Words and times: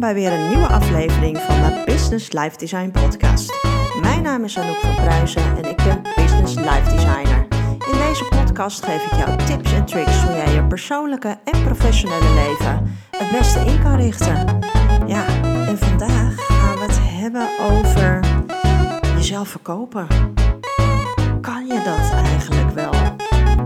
Bij 0.00 0.14
weer 0.14 0.32
een 0.32 0.48
nieuwe 0.48 0.66
aflevering 0.66 1.38
van 1.38 1.62
de 1.62 1.82
Business 1.84 2.32
Life 2.32 2.56
Design 2.56 2.90
Podcast. 2.90 3.52
Mijn 4.00 4.22
naam 4.22 4.44
is 4.44 4.58
Anouk 4.58 4.80
van 4.80 4.94
Pruisen 4.94 5.42
en 5.42 5.70
ik 5.70 5.76
ben 5.76 6.02
Business 6.16 6.54
Life 6.54 6.90
Designer. 6.90 7.46
In 7.92 7.98
deze 8.08 8.24
podcast 8.24 8.84
geef 8.84 9.04
ik 9.04 9.18
jou 9.18 9.36
tips 9.36 9.72
en 9.72 9.84
tricks 9.84 10.22
hoe 10.22 10.36
jij 10.36 10.54
je 10.54 10.66
persoonlijke 10.66 11.38
en 11.44 11.62
professionele 11.64 12.34
leven 12.34 12.96
het 13.10 13.30
beste 13.30 13.58
in 13.60 13.82
kan 13.82 13.96
richten. 13.96 14.60
Ja, 15.06 15.26
en 15.66 15.78
vandaag 15.78 16.34
gaan 16.34 16.74
we 16.74 16.82
het 16.82 16.98
hebben 17.02 17.48
over 17.60 18.20
jezelf 19.16 19.48
verkopen. 19.48 20.06
Kan 21.40 21.66
je 21.66 21.82
dat 21.84 22.10
eigenlijk 22.24 22.70
wel? 22.70 22.92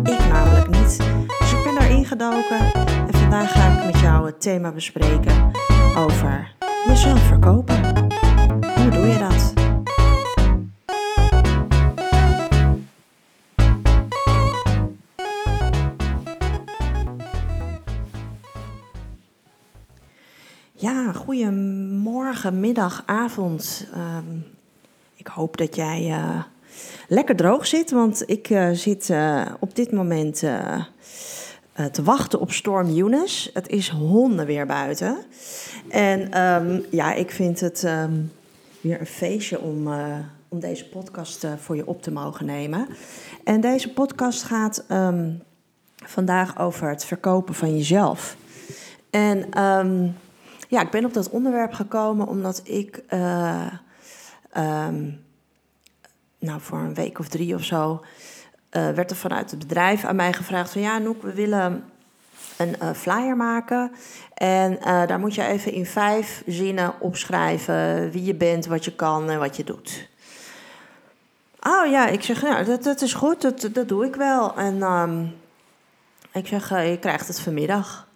Ik 0.02 0.28
namelijk 0.32 0.68
niet. 0.68 0.98
Dus 1.38 1.52
ik 1.52 1.64
ben 1.64 1.74
daarin 1.74 2.04
gedoken 2.04 2.72
en 3.06 3.14
vandaag 3.14 3.52
ga 3.52 3.78
ik 3.78 3.84
met 3.84 4.00
jou 4.00 4.26
het 4.26 4.40
thema 4.40 4.72
bespreken 4.72 5.49
over 5.96 6.54
jezelf 6.86 7.20
verkopen. 7.20 7.84
Hoe 8.76 8.90
doe 8.90 9.06
je 9.06 9.18
dat? 9.18 9.52
Ja, 20.72 21.12
goedemorgen, 21.12 22.60
middag, 22.60 23.02
avond. 23.06 23.88
Ehm, 23.94 24.36
ik 25.16 25.26
hoop 25.26 25.56
dat 25.56 25.76
jij 25.76 26.06
eh, 26.10 26.42
lekker 27.08 27.36
droog 27.36 27.66
zit, 27.66 27.90
want 27.90 28.22
ik 28.26 28.50
eh, 28.50 28.70
zit 28.70 29.10
eh, 29.10 29.46
op 29.60 29.74
dit 29.74 29.92
moment 29.92 30.44
te 31.86 32.02
wachten 32.02 32.40
op 32.40 32.52
Storm 32.52 32.88
Eunice. 32.88 33.50
Het 33.52 33.68
is 33.68 33.88
honden 33.88 34.46
weer 34.46 34.66
buiten. 34.66 35.18
En 35.88 36.32
ehm, 36.32 36.80
ja, 36.90 37.14
ik 37.14 37.30
vind 37.30 37.60
het 37.60 37.84
ehm, 37.84 38.12
weer 38.80 39.00
een 39.00 39.06
feestje 39.06 39.60
om, 39.60 39.92
eh, 39.92 40.18
om 40.48 40.60
deze 40.60 40.88
podcast 40.88 41.44
eh, 41.44 41.52
voor 41.56 41.76
je 41.76 41.86
op 41.86 42.02
te 42.02 42.10
mogen 42.10 42.46
nemen. 42.46 42.88
En 43.44 43.60
deze 43.60 43.92
podcast 43.92 44.42
gaat 44.42 44.84
ehm, 44.88 45.30
vandaag 45.96 46.58
over 46.58 46.88
het 46.88 47.04
verkopen 47.04 47.54
van 47.54 47.76
jezelf. 47.76 48.36
En 49.10 49.46
ja, 50.68 50.80
ik 50.80 50.90
ben 50.90 51.04
op 51.04 51.14
dat 51.14 51.30
onderwerp 51.30 51.72
gekomen 51.72 52.26
omdat 52.26 52.60
ik 52.64 53.02
eh, 53.06 53.66
nou, 56.38 56.60
voor 56.60 56.78
een 56.78 56.94
week 56.94 57.18
of 57.18 57.28
drie 57.28 57.54
of 57.54 57.64
zo 57.64 58.00
eh, 58.70 58.90
werd 58.90 59.10
er 59.10 59.16
vanuit 59.16 59.50
het 59.50 59.58
bedrijf 59.58 60.04
aan 60.04 60.16
mij 60.16 60.32
gevraagd 60.32 60.72
van 60.72 60.80
ja, 60.80 60.98
Noek, 60.98 61.22
we 61.22 61.34
willen 61.34 61.84
een 62.56 62.80
eh, 62.80 62.92
flyer 62.92 63.36
maken. 63.36 63.92
En 64.34 64.80
eh, 64.80 65.06
daar 65.06 65.18
moet 65.18 65.34
je 65.34 65.44
even 65.44 65.72
in 65.72 65.86
vijf 65.86 66.42
zinnen 66.46 67.00
opschrijven 67.00 68.10
wie 68.10 68.24
je 68.24 68.34
bent, 68.34 68.66
wat 68.66 68.84
je 68.84 68.94
kan 68.94 69.30
en 69.30 69.38
wat 69.38 69.56
je 69.56 69.64
doet. 69.64 70.08
Oh 71.60 71.90
ja, 71.90 72.08
ik 72.08 72.22
zeg, 72.22 72.42
nou, 72.42 72.64
dat, 72.64 72.82
dat 72.82 73.00
is 73.00 73.14
goed, 73.14 73.40
dat, 73.40 73.68
dat 73.72 73.88
doe 73.88 74.06
ik 74.06 74.14
wel. 74.14 74.56
En 74.56 74.82
ehm, 74.82 75.24
ik 76.32 76.46
zeg, 76.46 76.68
je 76.68 76.98
krijgt 77.00 77.28
het 77.28 77.40
vanmiddag. 77.40 78.08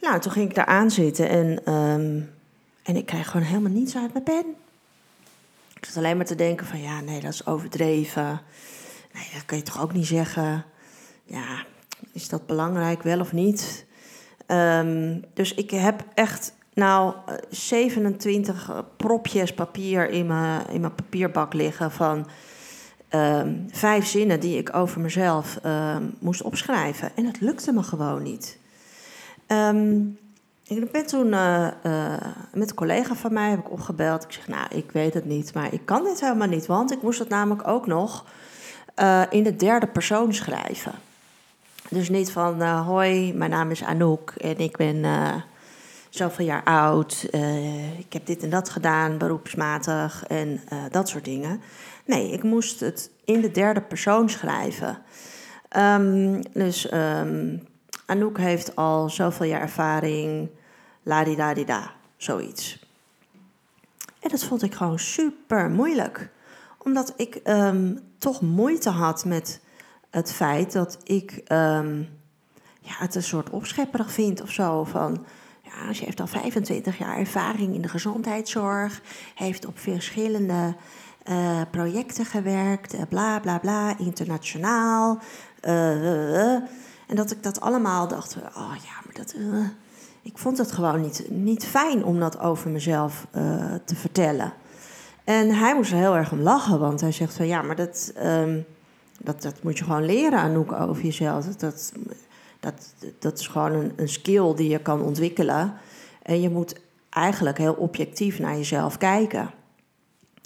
Nou, 0.00 0.20
toen 0.20 0.32
ging 0.32 0.48
ik 0.48 0.54
daar 0.54 0.66
aan 0.66 0.90
zitten 0.90 1.28
en, 1.28 1.60
ehm, 1.64 2.20
en 2.82 2.96
ik 2.96 3.06
kreeg 3.06 3.30
gewoon 3.30 3.46
helemaal 3.46 3.72
niets 3.72 3.96
uit 3.96 4.12
mijn 4.12 4.24
pen. 4.24 4.54
Ik 5.74 5.84
zat 5.84 5.96
alleen 5.96 6.16
maar 6.16 6.26
te 6.26 6.34
denken 6.34 6.66
van, 6.66 6.80
ja, 6.80 7.00
nee, 7.00 7.20
dat 7.20 7.32
is 7.32 7.46
overdreven. 7.46 8.40
Nee, 9.18 9.28
dat 9.32 9.44
kan 9.44 9.58
je 9.58 9.64
toch 9.64 9.80
ook 9.80 9.92
niet 9.92 10.06
zeggen. 10.06 10.64
Ja, 11.24 11.64
is 12.12 12.28
dat 12.28 12.46
belangrijk, 12.46 13.02
wel 13.02 13.20
of 13.20 13.32
niet? 13.32 13.86
Ehm, 14.46 15.20
dus 15.34 15.54
ik 15.54 15.70
heb 15.70 16.04
echt, 16.14 16.54
nou, 16.74 17.14
eh, 17.26 17.34
27 17.50 18.84
propjes 18.96 19.54
papier 19.54 20.10
in 20.10 20.26
mijn, 20.26 20.68
in 20.68 20.80
mijn 20.80 20.94
papierbak 20.94 21.52
liggen 21.52 21.90
van 21.90 22.26
ehm, 23.08 23.54
vijf 23.70 24.06
zinnen 24.06 24.40
die 24.40 24.58
ik 24.58 24.74
over 24.74 25.00
mezelf 25.00 25.58
ehm, 25.62 26.02
moest 26.18 26.42
opschrijven. 26.42 27.16
En 27.16 27.24
het 27.24 27.40
lukte 27.40 27.72
me 27.72 27.82
gewoon 27.82 28.22
niet. 28.22 28.58
Ik 30.68 30.92
ben 30.92 31.06
toen 31.06 31.32
eh, 31.32 31.66
eh, 31.66 32.22
met 32.52 32.70
een 32.70 32.76
collega 32.76 33.14
van 33.14 33.32
mij 33.32 33.50
heb 33.50 33.58
ik 33.58 33.70
opgebeld. 33.70 34.24
Ik 34.24 34.32
zeg, 34.32 34.48
nou, 34.48 34.66
ik 34.70 34.92
weet 34.92 35.14
het 35.14 35.24
niet, 35.24 35.54
maar 35.54 35.72
ik 35.72 35.80
kan 35.84 36.04
dit 36.04 36.20
helemaal 36.20 36.48
niet. 36.48 36.66
Want 36.66 36.92
ik 36.92 37.02
moest 37.02 37.18
het 37.18 37.28
namelijk 37.28 37.68
ook 37.68 37.86
nog 37.86 38.24
eh, 38.98 39.22
in 39.30 39.42
de 39.42 39.56
derde 39.56 39.86
persoon 39.86 40.34
schrijven. 40.34 40.92
Dus 41.90 42.08
niet 42.08 42.30
van, 42.30 42.62
eh, 42.62 42.86
hoi, 42.86 43.34
mijn 43.34 43.50
naam 43.50 43.70
is 43.70 43.84
Anouk 43.84 44.30
en 44.30 44.58
ik 44.58 44.76
ben 44.76 45.04
eh, 45.04 45.34
zoveel 46.08 46.44
jaar 46.44 46.64
oud. 46.64 47.28
ik 47.98 48.12
heb 48.12 48.26
dit 48.26 48.42
en 48.42 48.50
dat 48.50 48.68
gedaan, 48.70 49.18
beroepsmatig 49.18 50.24
en 50.26 50.60
dat 50.90 51.08
soort 51.08 51.24
dingen. 51.24 51.60
Nee, 52.04 52.30
ik 52.30 52.42
moest 52.42 52.80
het 52.80 53.10
in 53.24 53.40
de 53.40 53.50
derde 53.50 53.80
persoon 53.80 54.30
schrijven. 54.30 54.98
Ehm, 55.68 56.42
dus 56.52 56.88
ehm, 56.88 57.56
Anouk 58.06 58.38
heeft 58.38 58.76
al 58.76 59.08
zoveel 59.08 59.46
jaar 59.46 59.60
ervaring, 59.60 60.48
ladidadida, 61.02 61.90
zoiets. 62.16 62.86
En 64.20 64.30
dat 64.30 64.44
vond 64.44 64.62
ik 64.62 64.74
gewoon 64.74 64.98
super 64.98 65.70
moeilijk. 65.70 66.28
Omdat 66.78 67.14
ik 67.16 67.34
ehm, 67.34 67.94
toch 68.18 68.40
moeite 68.40 68.90
had 68.90 69.24
met 69.24 69.60
het 70.10 70.32
feit 70.32 70.72
dat 70.72 70.98
ik 71.04 71.40
ehm, 71.44 71.98
ja, 72.80 72.94
het 72.98 73.14
een 73.14 73.22
soort 73.22 73.50
opschepperig 73.50 74.12
vind 74.12 74.42
of 74.42 74.50
zo. 74.50 74.84
Van, 74.84 75.24
ja, 75.62 75.92
ze 75.92 76.04
heeft 76.04 76.20
al 76.20 76.26
25 76.26 76.98
jaar 76.98 77.16
ervaring 77.16 77.74
in 77.74 77.82
de 77.82 77.88
gezondheidszorg. 77.88 79.02
Heeft 79.34 79.66
op 79.66 79.78
verschillende 79.78 80.74
eh, 81.22 81.60
projecten 81.70 82.24
gewerkt. 82.24 82.94
eh, 82.94 83.02
bla, 83.08 83.38
bla, 83.38 83.58
bla. 83.58 83.98
Internationaal. 83.98 85.18
eh. 85.60 86.52
En 87.06 87.16
dat 87.16 87.30
ik 87.30 87.42
dat 87.42 87.60
allemaal 87.60 88.08
dacht, 88.08 88.36
oh 88.36 88.74
ja, 88.82 89.00
maar 89.04 89.14
dat... 89.14 89.34
ik 90.22 90.38
vond 90.38 90.58
het 90.58 90.72
gewoon 90.72 91.00
niet, 91.00 91.24
niet 91.30 91.66
fijn 91.66 92.04
om 92.04 92.20
dat 92.20 92.38
over 92.40 92.70
mezelf 92.70 93.26
te 93.84 93.96
vertellen. 93.96 94.52
En 95.28 95.54
hij 95.54 95.74
moest 95.74 95.90
er 95.92 95.98
heel 95.98 96.16
erg 96.16 96.32
om 96.32 96.40
lachen, 96.40 96.78
want 96.78 97.00
hij 97.00 97.12
zegt 97.12 97.34
van 97.34 97.46
ja, 97.46 97.62
maar 97.62 97.76
dat, 97.76 98.12
ehm, 98.16 98.60
dat, 99.20 99.42
dat 99.42 99.62
moet 99.62 99.78
je 99.78 99.84
gewoon 99.84 100.04
leren, 100.04 100.38
Anouk, 100.38 100.72
over 100.72 101.02
jezelf. 101.02 101.44
Dat, 101.44 101.60
dat, 101.60 101.92
dat, 102.60 102.94
dat 103.18 103.38
is 103.38 103.46
gewoon 103.46 103.72
een, 103.72 103.92
een 103.96 104.08
skill 104.08 104.54
die 104.54 104.68
je 104.68 104.78
kan 104.78 105.02
ontwikkelen. 105.02 105.74
En 106.22 106.40
je 106.40 106.50
moet 106.50 106.80
eigenlijk 107.10 107.58
heel 107.58 107.72
objectief 107.72 108.38
naar 108.38 108.56
jezelf 108.56 108.98
kijken. 108.98 109.50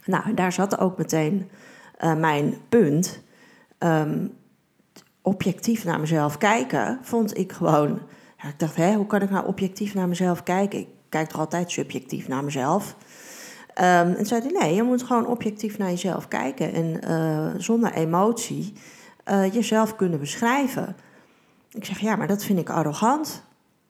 Nou, 0.04 0.34
daar 0.34 0.52
zat 0.52 0.78
ook 0.78 0.98
meteen 0.98 1.50
eh, 1.98 2.14
mijn 2.14 2.56
punt. 2.68 3.20
Ehm, 3.78 4.26
objectief 5.20 5.84
naar 5.84 6.00
mezelf 6.00 6.38
kijken 6.38 6.98
vond 7.02 7.38
ik 7.38 7.52
gewoon. 7.52 8.00
Ik 8.48 8.58
dacht, 8.58 8.76
hè, 8.76 8.94
hoe 8.94 9.06
kan 9.06 9.22
ik 9.22 9.30
nou 9.30 9.46
objectief 9.46 9.94
naar 9.94 10.08
mezelf 10.08 10.42
kijken? 10.42 10.78
Ik 10.78 10.88
kijk 11.08 11.28
toch 11.28 11.40
altijd 11.40 11.70
subjectief 11.70 12.28
naar 12.28 12.44
mezelf. 12.44 12.96
Ehm, 13.74 14.12
en 14.12 14.26
zei 14.26 14.42
hij, 14.42 14.50
nee, 14.60 14.74
je 14.74 14.82
moet 14.82 15.02
gewoon 15.02 15.26
objectief 15.26 15.78
naar 15.78 15.88
jezelf 15.88 16.28
kijken 16.28 16.72
en 16.72 17.00
eh, 17.00 17.60
zonder 17.60 17.92
emotie 17.92 18.72
eh, 19.24 19.54
jezelf 19.54 19.96
kunnen 19.96 20.18
beschrijven. 20.18 20.96
Ik 21.70 21.84
zeg, 21.84 21.98
ja, 21.98 22.16
maar 22.16 22.26
dat 22.26 22.44
vind 22.44 22.58
ik 22.58 22.70
arrogant. 22.70 23.42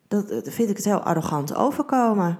Dat, 0.08 0.26
vind 0.42 0.70
ik 0.70 0.76
het 0.76 0.84
heel 0.84 1.00
arrogant 1.00 1.54
overkomen. 1.54 2.38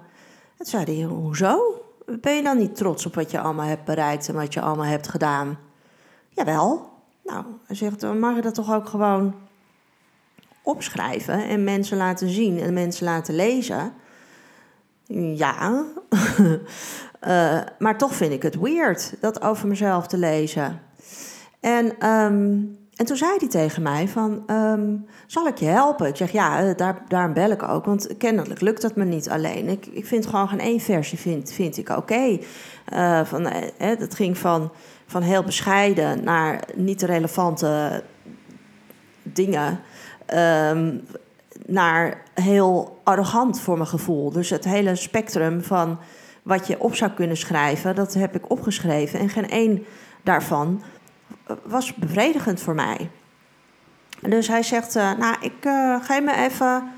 En 0.59 0.67
zei 0.67 0.85
hij, 0.85 1.05
hoezo? 1.05 1.85
Ben 2.21 2.35
je 2.35 2.43
dan 2.43 2.59
niet 2.59 2.77
trots 2.77 3.07
op 3.07 3.15
wat 3.15 3.31
je 3.31 3.41
allemaal 3.41 3.67
hebt 3.67 3.85
bereikt 3.85 4.29
en 4.29 4.35
wat 4.35 4.55
je 4.55 4.61
allemaal 4.61 4.87
hebt 4.87 5.09
gedaan? 5.09 5.59
Jawel. 6.29 6.91
Nou, 7.25 7.45
hij 7.67 7.77
zegt, 7.77 8.15
mag 8.15 8.35
je 8.35 8.43
dat 8.43 8.55
toch 8.55 8.75
ook 8.75 8.89
gewoon 8.89 9.35
opschrijven 10.63 11.49
en 11.49 11.65
mensen 11.65 11.97
laten 11.97 12.29
zien 12.29 12.61
en 12.61 12.73
mensen 12.73 13.05
laten 13.05 13.35
lezen. 13.35 13.93
Ja, 15.35 15.85
Eh, 17.23 17.59
maar 17.79 17.99
toch 17.99 18.15
vind 18.15 18.33
ik 18.33 18.43
het 18.43 18.59
weird 18.59 19.15
dat 19.21 19.43
over 19.43 19.69
mezelf 19.69 20.07
te 20.07 20.19
lezen. 20.19 20.81
En, 21.61 21.99
ehm, 21.99 22.59
en 22.97 23.07
toen 23.07 23.17
zei 23.17 23.37
hij 23.39 23.49
tegen 23.49 23.83
mij 23.83 24.09
van, 24.09 24.43
ehm, 24.47 24.97
zal 25.27 25.47
ik 25.47 25.59
je 25.59 25.65
helpen? 25.65 26.07
Ik 26.07 26.17
zeg, 26.17 26.33
ja, 26.33 26.61
eh, 26.61 26.77
daar, 26.77 27.03
daarom 27.09 27.33
bel 27.33 27.51
ik 27.51 27.63
ook, 27.63 27.85
want 27.85 28.17
kennelijk 28.19 28.61
lukt 28.61 28.83
dat 28.83 28.97
me 28.97 29.05
niet 29.05 29.29
alleen. 29.29 29.69
Ik, 29.69 29.87
ik 29.87 30.07
vind 30.07 30.27
gewoon 30.27 30.49
geen 30.49 30.61
één 30.61 30.81
versie 30.81 31.19
vind, 31.19 31.53
vind 31.53 31.77
ik 31.77 31.89
oké. 31.89 32.39
Eh, 32.85 33.25
van, 33.25 33.47
eh, 33.47 33.99
dat 33.99 34.15
ging 34.15 34.39
van, 34.39 34.71
van 35.07 35.23
heel 35.23 35.43
bescheiden 35.43 36.25
naar 36.25 36.65
niet 36.75 37.03
relevante 37.03 38.03
dingen... 39.23 39.81
ehm, 40.27 40.97
naar 41.67 42.23
heel 42.35 43.01
arrogant 43.05 43.61
voor 43.61 43.77
mijn 43.77 43.89
gevoel. 43.89 44.31
Dus 44.31 44.51
het 44.51 44.65
hele 44.65 44.95
spectrum 44.95 45.63
van 45.63 45.99
wat 46.43 46.67
je 46.67 46.81
op 46.81 46.95
zou 46.95 47.11
kunnen 47.11 47.37
schrijven, 47.37 47.95
dat 47.95 48.15
heb 48.15 48.35
ik 48.35 48.51
opgeschreven. 48.51 49.19
En 49.19 49.29
geen 49.29 49.51
één 49.51 49.85
daarvan 50.23 50.83
was 51.63 51.95
bevredigend 51.95 52.61
voor 52.61 52.75
mij. 52.75 53.11
Dus 54.21 54.49
hij 54.49 54.63
zegt, 54.63 54.97
eh, 54.97 55.13
nou, 55.13 55.37
ik 55.41 55.65
uh, 55.65 56.05
geef 56.05 56.23
me 56.23 56.37
even. 56.37 56.91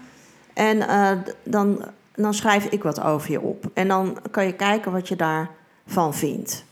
En 0.54 0.76
uh, 0.76 1.10
dan 1.42 1.84
dan 2.14 2.34
schrijf 2.34 2.64
ik 2.64 2.82
wat 2.82 3.00
over 3.00 3.30
je 3.30 3.40
op. 3.40 3.70
En 3.74 3.88
dan 3.88 4.18
kan 4.30 4.46
je 4.46 4.52
kijken 4.52 4.92
wat 4.92 5.08
je 5.08 5.16
daarvan 5.16 6.14
vindt. 6.14 6.64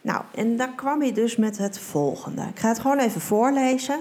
Nou, 0.00 0.22
en 0.34 0.56
dan 0.56 0.74
kwam 0.74 1.00
hij 1.00 1.12
dus 1.12 1.36
met 1.36 1.58
het 1.58 1.78
volgende. 1.78 2.42
Ik 2.42 2.58
ga 2.58 2.68
het 2.68 2.78
gewoon 2.78 2.98
even 2.98 3.20
voorlezen. 3.20 3.98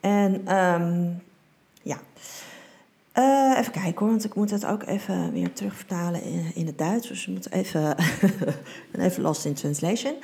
En 0.00 0.56
um, 0.56 1.22
ja, 1.82 1.96
uh, 3.18 3.58
even 3.58 3.72
kijken 3.72 3.98
hoor, 3.98 4.08
want 4.08 4.24
ik 4.24 4.34
moet 4.34 4.50
het 4.50 4.66
ook 4.66 4.82
even 4.82 5.32
weer 5.32 5.52
terugvertalen 5.52 6.22
in, 6.22 6.50
in 6.54 6.66
het 6.66 6.78
Duits. 6.78 7.08
Dus 7.08 7.26
ik 7.26 7.34
moet 7.34 7.50
even, 7.50 7.96
even 8.98 9.22
lost 9.22 9.44
in 9.44 9.54
translation. 9.54 10.14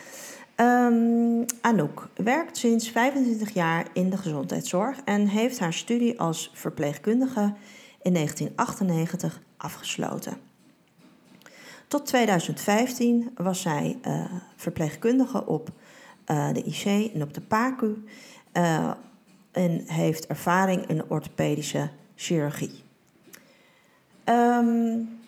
Um, 0.57 1.45
Anouk 1.61 2.09
werkt 2.15 2.57
sinds 2.57 2.91
25 2.91 3.55
jaar 3.55 3.87
in 3.93 4.11
de 4.11 4.17
gezondheidszorg 4.17 4.99
en 5.05 5.27
heeft 5.27 5.59
haar 5.59 5.73
studie 5.73 6.21
als 6.21 6.51
verpleegkundige 6.55 7.55
in 8.03 8.13
1998 8.13 9.43
afgesloten. 9.57 10.37
Tot 11.89 12.07
2015 12.07 13.31
was 13.35 13.61
zij 13.61 13.99
uh, 14.07 14.25
verpleegkundige 14.57 15.47
op 15.47 15.71
uh, 16.31 16.53
de 16.53 16.63
IC 16.63 17.15
en 17.15 17.23
op 17.23 17.35
de 17.35 17.41
PACU 17.41 18.05
en 19.53 19.83
heeft 19.87 20.27
ervaring 20.27 20.87
in 20.87 21.05
orthopedische 21.09 21.91
chirurgie. 22.23 22.83
Um, 24.25 25.19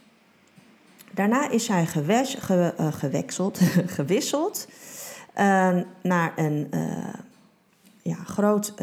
daarna 1.10 1.48
is 1.48 1.64
zij 1.64 1.86
gewes, 1.86 2.34
ge, 2.34 2.74
gewexeld, 2.96 3.58
gewisseld 3.98 4.68
naar 6.02 6.32
een 6.36 6.68
ja, 8.02 8.16
groot 8.24 8.74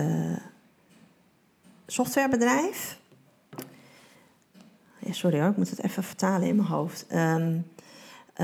softwarebedrijf 1.87 2.99
sorry 5.13 5.39
hoor, 5.39 5.49
ik 5.49 5.57
moet 5.57 5.69
het 5.69 5.83
even 5.83 6.03
vertalen 6.03 6.47
in 6.47 6.55
mijn 6.55 6.67
hoofd. 6.67 7.05
Uh, 7.11 7.57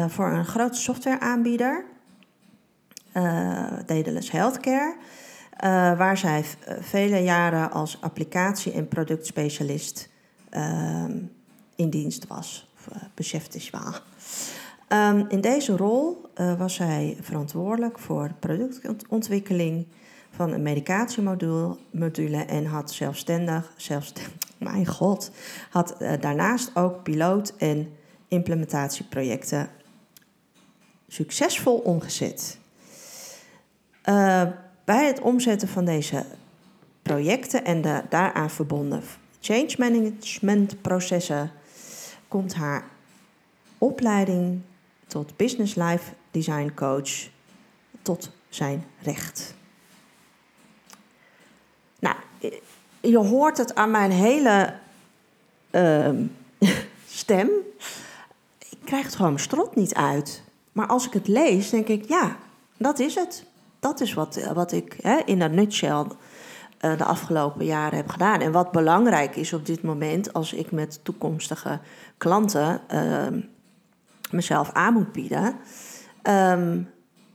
voor 0.07 0.31
een 0.31 0.45
grote 0.45 0.77
softwareaanbieder, 0.77 1.85
Daedalus 3.85 4.31
Healthcare, 4.31 4.95
uh, 5.63 5.98
waar 5.98 6.18
zij 6.18 6.44
vele 6.80 7.18
jaren 7.24 7.71
als 7.71 7.98
applicatie- 8.01 8.71
en 8.71 8.88
productspecialist 8.88 10.09
um, 10.56 11.31
in 11.75 11.89
dienst 11.89 12.27
was, 12.27 12.68
of 12.75 12.88
beschäftigd 13.13 13.69
was. 13.71 14.01
Um, 14.89 15.25
in 15.30 15.42
deze 15.42 15.77
rol 15.77 16.21
was 16.57 16.74
zij 16.74 17.18
verantwoordelijk 17.21 18.00
voor 18.00 18.31
productontwikkeling 18.39 19.88
van 20.38 20.51
een 20.51 20.62
medicatiemodule 20.62 22.45
en 22.45 22.65
had 22.65 22.92
zelfstandig, 22.92 23.74
zelfstandig 23.77 24.33
mijn 24.57 24.86
god, 24.86 25.31
had 25.69 25.95
uh, 26.01 26.13
daarnaast 26.19 26.75
ook 26.75 27.04
piloot- 27.04 27.54
en 27.57 27.95
implementatieprojecten 28.27 29.69
succesvol 31.07 31.77
omgezet. 31.77 32.59
Bij 34.87 35.05
het 35.05 35.19
omzetten 35.19 35.67
van 35.67 35.85
deze 35.85 36.25
projecten 37.01 37.65
en 37.65 37.81
de 37.81 38.03
daaraan 38.09 38.49
verbonden 38.49 39.03
change 39.39 39.75
management 39.77 40.81
processen 40.81 41.51
komt 42.27 42.55
haar 42.55 42.85
opleiding 43.77 44.61
tot 45.07 45.37
business 45.37 45.75
life 45.75 46.11
design 46.31 46.71
coach 46.75 47.09
tot 48.01 48.31
zijn 48.49 48.83
recht. 49.01 49.53
Nou, 51.99 52.15
je 53.01 53.17
hoort 53.17 53.57
het 53.57 53.75
aan 53.75 53.91
mijn 53.91 54.11
hele 54.11 54.73
uh, 55.71 56.09
stem. 57.07 57.49
Ik 58.69 58.77
krijg 58.83 59.05
het 59.05 59.15
gewoon 59.15 59.39
strot 59.39 59.75
niet 59.75 59.93
uit. 59.93 60.43
Maar 60.71 60.87
als 60.87 61.05
ik 61.05 61.13
het 61.13 61.27
lees, 61.27 61.69
denk 61.69 61.87
ik, 61.87 62.07
ja, 62.07 62.37
dat 62.77 62.99
is 62.99 63.15
het. 63.15 63.45
Dat 63.79 64.01
is 64.01 64.13
wat, 64.13 64.51
wat 64.53 64.71
ik 64.71 64.97
hè, 65.01 65.18
in 65.25 65.41
een 65.41 65.56
nutshell 65.56 66.06
uh, 66.81 66.97
de 66.97 67.03
afgelopen 67.03 67.65
jaren 67.65 67.97
heb 67.97 68.09
gedaan. 68.09 68.41
En 68.41 68.51
wat 68.51 68.71
belangrijk 68.71 69.35
is 69.35 69.53
op 69.53 69.65
dit 69.65 69.81
moment 69.81 70.33
als 70.33 70.53
ik 70.53 70.71
met 70.71 71.00
toekomstige 71.03 71.79
klanten 72.18 72.81
uh, 72.94 73.27
mezelf 74.31 74.71
aan 74.71 74.94
moet 74.94 75.12
bieden, 75.12 75.56
um, 76.24 76.89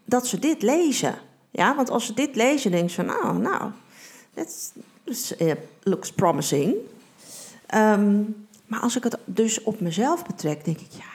dat 0.05 0.27
ze 0.27 0.39
dit 0.39 0.63
lezen. 0.63 1.15
Ja, 1.51 1.77
want 1.77 1.91
als 1.91 2.07
ze 2.07 2.15
dit 2.15 2.37
lezen, 2.37 2.71
denken 2.71 2.91
ze 2.91 3.05
van, 3.05 3.11
oh, 3.11 3.37
nou, 3.37 3.71
dat 4.35 4.73
looks 5.83 6.13
promising. 6.13 6.75
Um, 7.75 8.47
maar 8.67 8.81
als 8.81 8.97
ik 8.97 9.03
het 9.05 9.19
dus 9.25 9.63
op 9.63 9.81
mezelf 9.81 10.27
betrek, 10.27 10.65
denk 10.65 10.79
ik, 10.79 10.91
ja, 10.91 11.12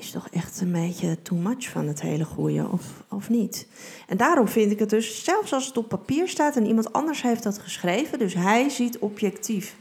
is 0.00 0.10
toch 0.10 0.28
echt 0.28 0.60
een 0.60 0.72
beetje 0.72 1.22
too 1.22 1.38
much 1.38 1.68
van 1.68 1.86
het 1.86 2.00
hele 2.00 2.24
goede, 2.24 2.68
of, 2.70 2.82
of 3.08 3.28
niet? 3.28 3.66
En 4.06 4.16
daarom 4.16 4.48
vind 4.48 4.72
ik 4.72 4.78
het 4.78 4.90
dus, 4.90 5.24
zelfs 5.24 5.52
als 5.52 5.66
het 5.66 5.76
op 5.76 5.88
papier 5.88 6.28
staat 6.28 6.56
en 6.56 6.66
iemand 6.66 6.92
anders 6.92 7.22
heeft 7.22 7.42
dat 7.42 7.58
geschreven, 7.58 8.18
dus 8.18 8.34
hij 8.34 8.68
ziet 8.68 8.98
objectief 8.98 9.76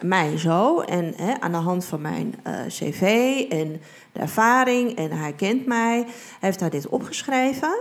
mij 0.00 0.38
zo 0.38 0.80
en 0.80 1.12
hè, 1.16 1.40
aan 1.40 1.52
de 1.52 1.58
hand 1.58 1.84
van 1.84 2.00
mijn 2.00 2.34
uh, 2.46 2.66
cv 2.66 3.02
en 3.48 3.80
de 4.12 4.20
ervaring 4.20 4.96
en 4.96 5.10
hij 5.10 5.32
kent 5.32 5.66
mij, 5.66 6.06
heeft 6.40 6.60
hij 6.60 6.70
dit 6.70 6.88
opgeschreven. 6.88 7.80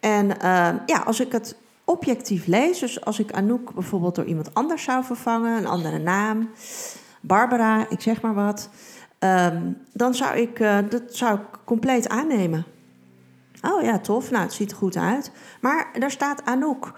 En 0.00 0.26
uh, 0.26 0.68
ja, 0.86 0.98
als 1.04 1.20
ik 1.20 1.32
het 1.32 1.56
objectief 1.84 2.46
lees. 2.46 2.78
Dus 2.78 3.04
als 3.04 3.18
ik 3.18 3.32
Anouk 3.32 3.74
bijvoorbeeld 3.74 4.14
door 4.14 4.24
iemand 4.24 4.54
anders 4.54 4.82
zou 4.82 5.04
vervangen, 5.04 5.56
een 5.56 5.66
andere 5.66 5.98
naam, 5.98 6.50
Barbara, 7.20 7.86
ik 7.88 8.00
zeg 8.00 8.20
maar 8.20 8.34
wat, 8.34 8.68
um, 9.24 9.76
dan 9.92 10.14
zou 10.14 10.36
ik 10.36 10.58
uh, 10.58 10.78
dat 10.88 11.02
zou 11.06 11.38
ik 11.38 11.58
compleet 11.64 12.08
aannemen. 12.08 12.64
Oh 13.62 13.82
ja, 13.82 13.98
tof. 13.98 14.30
Nou, 14.30 14.42
het 14.42 14.52
ziet 14.52 14.70
er 14.70 14.76
goed 14.76 14.96
uit. 14.96 15.30
Maar 15.60 15.90
daar 15.98 16.10
staat 16.10 16.44
Anouk. 16.44 16.92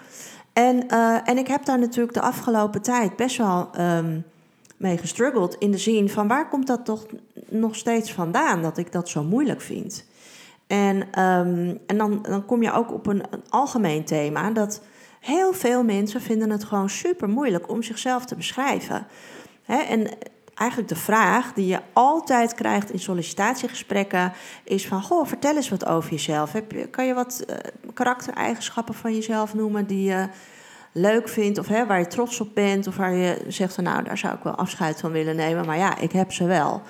En, 0.53 0.85
uh, 0.91 1.29
en 1.29 1.39
ik 1.39 1.47
heb 1.47 1.65
daar 1.65 1.79
natuurlijk 1.79 2.15
de 2.15 2.21
afgelopen 2.21 2.83
tijd 2.83 3.17
best 3.17 3.37
wel 3.37 3.71
um, 3.81 4.25
mee 4.77 4.99
gestruggeld. 4.99 5.55
In 5.55 5.71
de 5.71 5.79
zin 5.79 6.09
van 6.09 6.29
waar 6.29 6.49
komt 6.49 6.67
dat 6.67 6.85
toch 6.85 7.07
nog 7.49 7.77
steeds 7.77 8.13
vandaan 8.13 8.63
dat 8.63 8.79
ik 8.79 8.93
dat 8.93 9.09
zo 9.09 9.23
moeilijk 9.23 9.61
vind? 9.61 10.05
En, 10.67 10.97
um, 10.97 11.79
en 11.87 11.97
dan, 11.97 12.23
dan 12.23 12.45
kom 12.45 12.63
je 12.63 12.73
ook 12.73 12.93
op 12.93 13.07
een, 13.07 13.23
een, 13.31 13.43
algemeen 13.49 14.05
thema 14.05 14.51
dat 14.51 14.83
heel 15.21 15.53
veel 15.53 15.85
mensen 15.85 16.21
vinden 16.21 16.51
het 16.51 16.65
gewoon 16.65 16.91
super 16.91 17.29
moeilijk 17.29 17.69
om 17.69 17.83
zichzelf 17.83 18.25
te 18.25 18.37
beschrijven. 18.37 19.07
Hè? 19.63 19.77
En 19.77 20.09
eigenlijk 20.57 20.89
de 20.89 20.97
vraag 20.97 21.53
die 21.53 21.67
je 21.67 21.81
altijd 21.93 22.55
krijgt 22.55 22.91
in 22.91 22.99
sollicitatiegesprekken 22.99 24.33
is 24.65 24.87
van, 24.87 25.03
goh, 25.03 25.27
vertel 25.27 25.57
eens 25.57 25.69
wat 25.69 25.87
over 25.87 26.11
jezelf. 26.11 26.53
Heb 26.53 26.73
je, 26.73 26.87
kan 26.87 27.07
je 27.07 27.15
wat 27.15 27.45
uh, 27.51 27.57
karaktereigenschappen 27.95 28.95
van 28.95 29.15
jezelf 29.15 29.55
noemen 29.55 29.87
die 29.87 30.05
je 30.09 30.29
leuk 30.93 31.29
vindt 31.29 31.59
of 31.59 31.69
hè, 31.69 31.87
waar 31.87 31.99
je 31.99 32.07
trots 32.07 32.41
op 32.41 32.55
bent 32.55 32.87
of 32.87 32.97
waar 32.97 33.15
je 33.15 33.45
zegt 33.49 33.75
van, 33.75 33.85
nou, 33.85 34.03
daar 34.03 34.19
zou 34.19 34.35
ik 34.35 34.43
wel 34.43 34.55
afscheid 34.55 35.01
van 35.01 35.11
willen 35.11 35.37
nemen, 35.37 35.67
maar 35.67 35.79
ja, 35.79 35.99
ik 35.99 36.13
heb 36.13 36.33
ze 36.33 36.45
wel. 36.45 36.83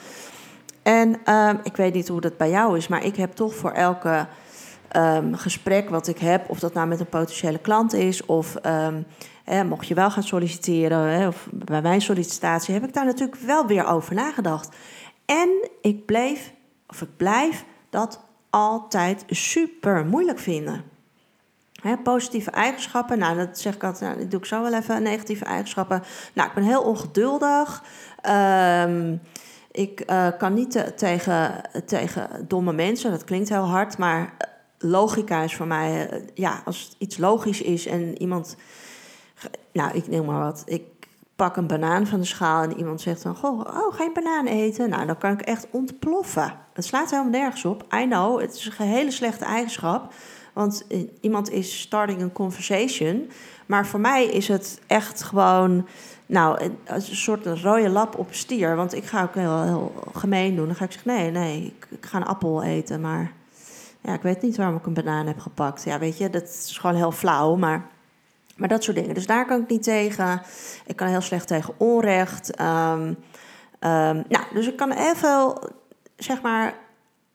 En 0.82 1.32
um, 1.34 1.60
ik 1.62 1.76
weet 1.76 1.94
niet 1.94 2.08
hoe 2.08 2.20
dat 2.20 2.36
bij 2.36 2.50
jou 2.50 2.76
is, 2.76 2.88
maar 2.88 3.04
ik 3.04 3.16
heb 3.16 3.32
toch 3.32 3.54
voor 3.54 3.70
elke 3.70 4.26
um, 4.96 5.34
gesprek 5.34 5.90
wat 5.90 6.08
ik 6.08 6.18
heb, 6.18 6.50
of 6.50 6.58
dat 6.58 6.74
nou 6.74 6.86
met 6.86 7.00
een 7.00 7.08
potentiële 7.08 7.58
klant 7.58 7.92
is, 7.92 8.24
of 8.24 8.54
um, 8.66 9.06
mocht 9.66 9.86
je 9.86 9.94
wel 9.94 10.10
gaan 10.10 10.22
solliciteren, 10.22 10.98
hè, 10.98 11.26
of 11.26 11.48
bij 11.52 11.82
mijn 11.82 12.00
sollicitatie, 12.00 12.74
heb 12.74 12.84
ik 12.84 12.94
daar 12.94 13.04
natuurlijk 13.04 13.40
wel 13.40 13.66
weer 13.66 13.86
over 13.86 14.14
nagedacht. 14.14 14.76
En 15.24 15.68
ik 15.80 16.06
bleef, 16.06 16.52
of 16.88 17.02
ik 17.02 17.16
blijf 17.16 17.64
dat 17.90 18.20
altijd 18.50 19.24
super 19.28 20.06
moeilijk 20.06 20.38
vinden. 20.38 20.84
Hè, 21.82 21.96
positieve 21.96 22.50
eigenschappen, 22.50 23.18
nou 23.18 23.36
dat 23.36 23.58
zeg 23.58 23.74
ik 23.74 23.84
altijd, 23.84 24.10
nou, 24.10 24.20
dat 24.22 24.30
doe 24.30 24.40
ik 24.40 24.46
zo 24.46 24.62
wel 24.62 24.74
even. 24.74 25.02
Negatieve 25.02 25.44
eigenschappen, 25.44 26.02
nou 26.34 26.48
ik 26.48 26.54
ben 26.54 26.64
heel 26.64 26.82
ongeduldig. 26.82 27.82
Um, 28.82 29.20
ik 29.70 30.02
uh, 30.10 30.28
kan 30.38 30.54
niet 30.54 30.92
tegen, 30.96 31.60
tegen 31.86 32.44
domme 32.48 32.72
mensen, 32.72 33.10
dat 33.10 33.24
klinkt 33.24 33.48
heel 33.48 33.68
hard, 33.68 33.98
maar 33.98 34.36
logica 34.78 35.42
is 35.42 35.54
voor 35.54 35.66
mij, 35.66 36.12
uh, 36.12 36.22
ja, 36.34 36.62
als 36.64 36.94
iets 36.98 37.18
logisch 37.18 37.62
is 37.62 37.86
en 37.86 38.20
iemand, 38.20 38.56
nou, 39.72 39.96
ik 39.96 40.08
neem 40.08 40.24
maar 40.24 40.40
wat, 40.40 40.62
ik 40.66 40.82
pak 41.36 41.56
een 41.56 41.66
banaan 41.66 42.06
van 42.06 42.20
de 42.20 42.26
schaal 42.26 42.62
en 42.62 42.76
iemand 42.76 43.00
zegt 43.00 43.22
dan, 43.22 43.36
goh, 43.36 43.60
oh, 43.60 43.94
geen 43.94 44.12
banaan 44.12 44.46
eten? 44.46 44.88
Nou, 44.88 45.06
dan 45.06 45.18
kan 45.18 45.32
ik 45.32 45.40
echt 45.40 45.66
ontploffen. 45.70 46.54
Het 46.72 46.84
slaat 46.84 47.10
helemaal 47.10 47.30
nergens 47.30 47.64
op. 47.64 47.94
I 47.94 48.04
know, 48.04 48.40
het 48.40 48.54
is 48.54 48.72
een 48.78 48.86
hele 48.86 49.10
slechte 49.10 49.44
eigenschap, 49.44 50.12
want 50.52 50.86
iemand 51.20 51.50
is 51.50 51.80
starting 51.80 52.22
a 52.22 52.28
conversation, 52.32 53.30
maar 53.66 53.86
voor 53.86 54.00
mij 54.00 54.24
is 54.24 54.48
het 54.48 54.80
echt 54.86 55.22
gewoon 55.22 55.86
nou, 56.26 56.70
een 56.84 57.02
soort 57.02 57.46
rode 57.46 57.88
lap 57.88 58.18
op 58.18 58.28
stier. 58.30 58.76
Want 58.76 58.94
ik 58.94 59.04
ga 59.04 59.22
ook 59.22 59.34
heel, 59.34 59.62
heel 59.62 59.92
gemeen 60.14 60.56
doen. 60.56 60.66
Dan 60.66 60.74
ga 60.74 60.84
ik 60.84 60.92
zeggen, 60.92 61.14
nee, 61.14 61.30
nee, 61.30 61.64
ik, 61.64 61.86
ik, 61.90 62.06
ga 62.06 62.16
een 62.16 62.26
appel 62.26 62.62
eten. 62.62 63.00
Maar 63.00 63.32
ja, 64.00 64.14
ik 64.14 64.22
weet 64.22 64.42
niet 64.42 64.56
waarom 64.56 64.76
ik 64.76 64.86
een 64.86 64.94
banaan 64.94 65.26
heb 65.26 65.38
gepakt. 65.38 65.84
Ja, 65.84 65.98
weet 65.98 66.18
je, 66.18 66.30
dat 66.30 66.42
is 66.42 66.78
gewoon 66.78 66.96
heel 66.96 67.12
flauw. 67.12 67.56
Maar 67.56 67.86
Maar 68.56 68.68
dat 68.68 68.82
soort 68.82 68.96
dingen. 68.96 69.14
Dus 69.14 69.26
daar 69.26 69.46
kan 69.46 69.60
ik 69.60 69.68
niet 69.68 69.82
tegen. 69.82 70.42
Ik 70.86 70.96
kan 70.96 71.08
heel 71.08 71.20
slecht 71.20 71.46
tegen 71.46 71.74
onrecht. 71.78 72.54
Ehm, 72.54 73.14
ehm, 73.78 74.22
nou, 74.28 74.44
dus 74.52 74.66
ik 74.68 74.76
kan 74.76 74.92
even, 74.92 75.58
zeg 76.16 76.42
maar, 76.42 76.74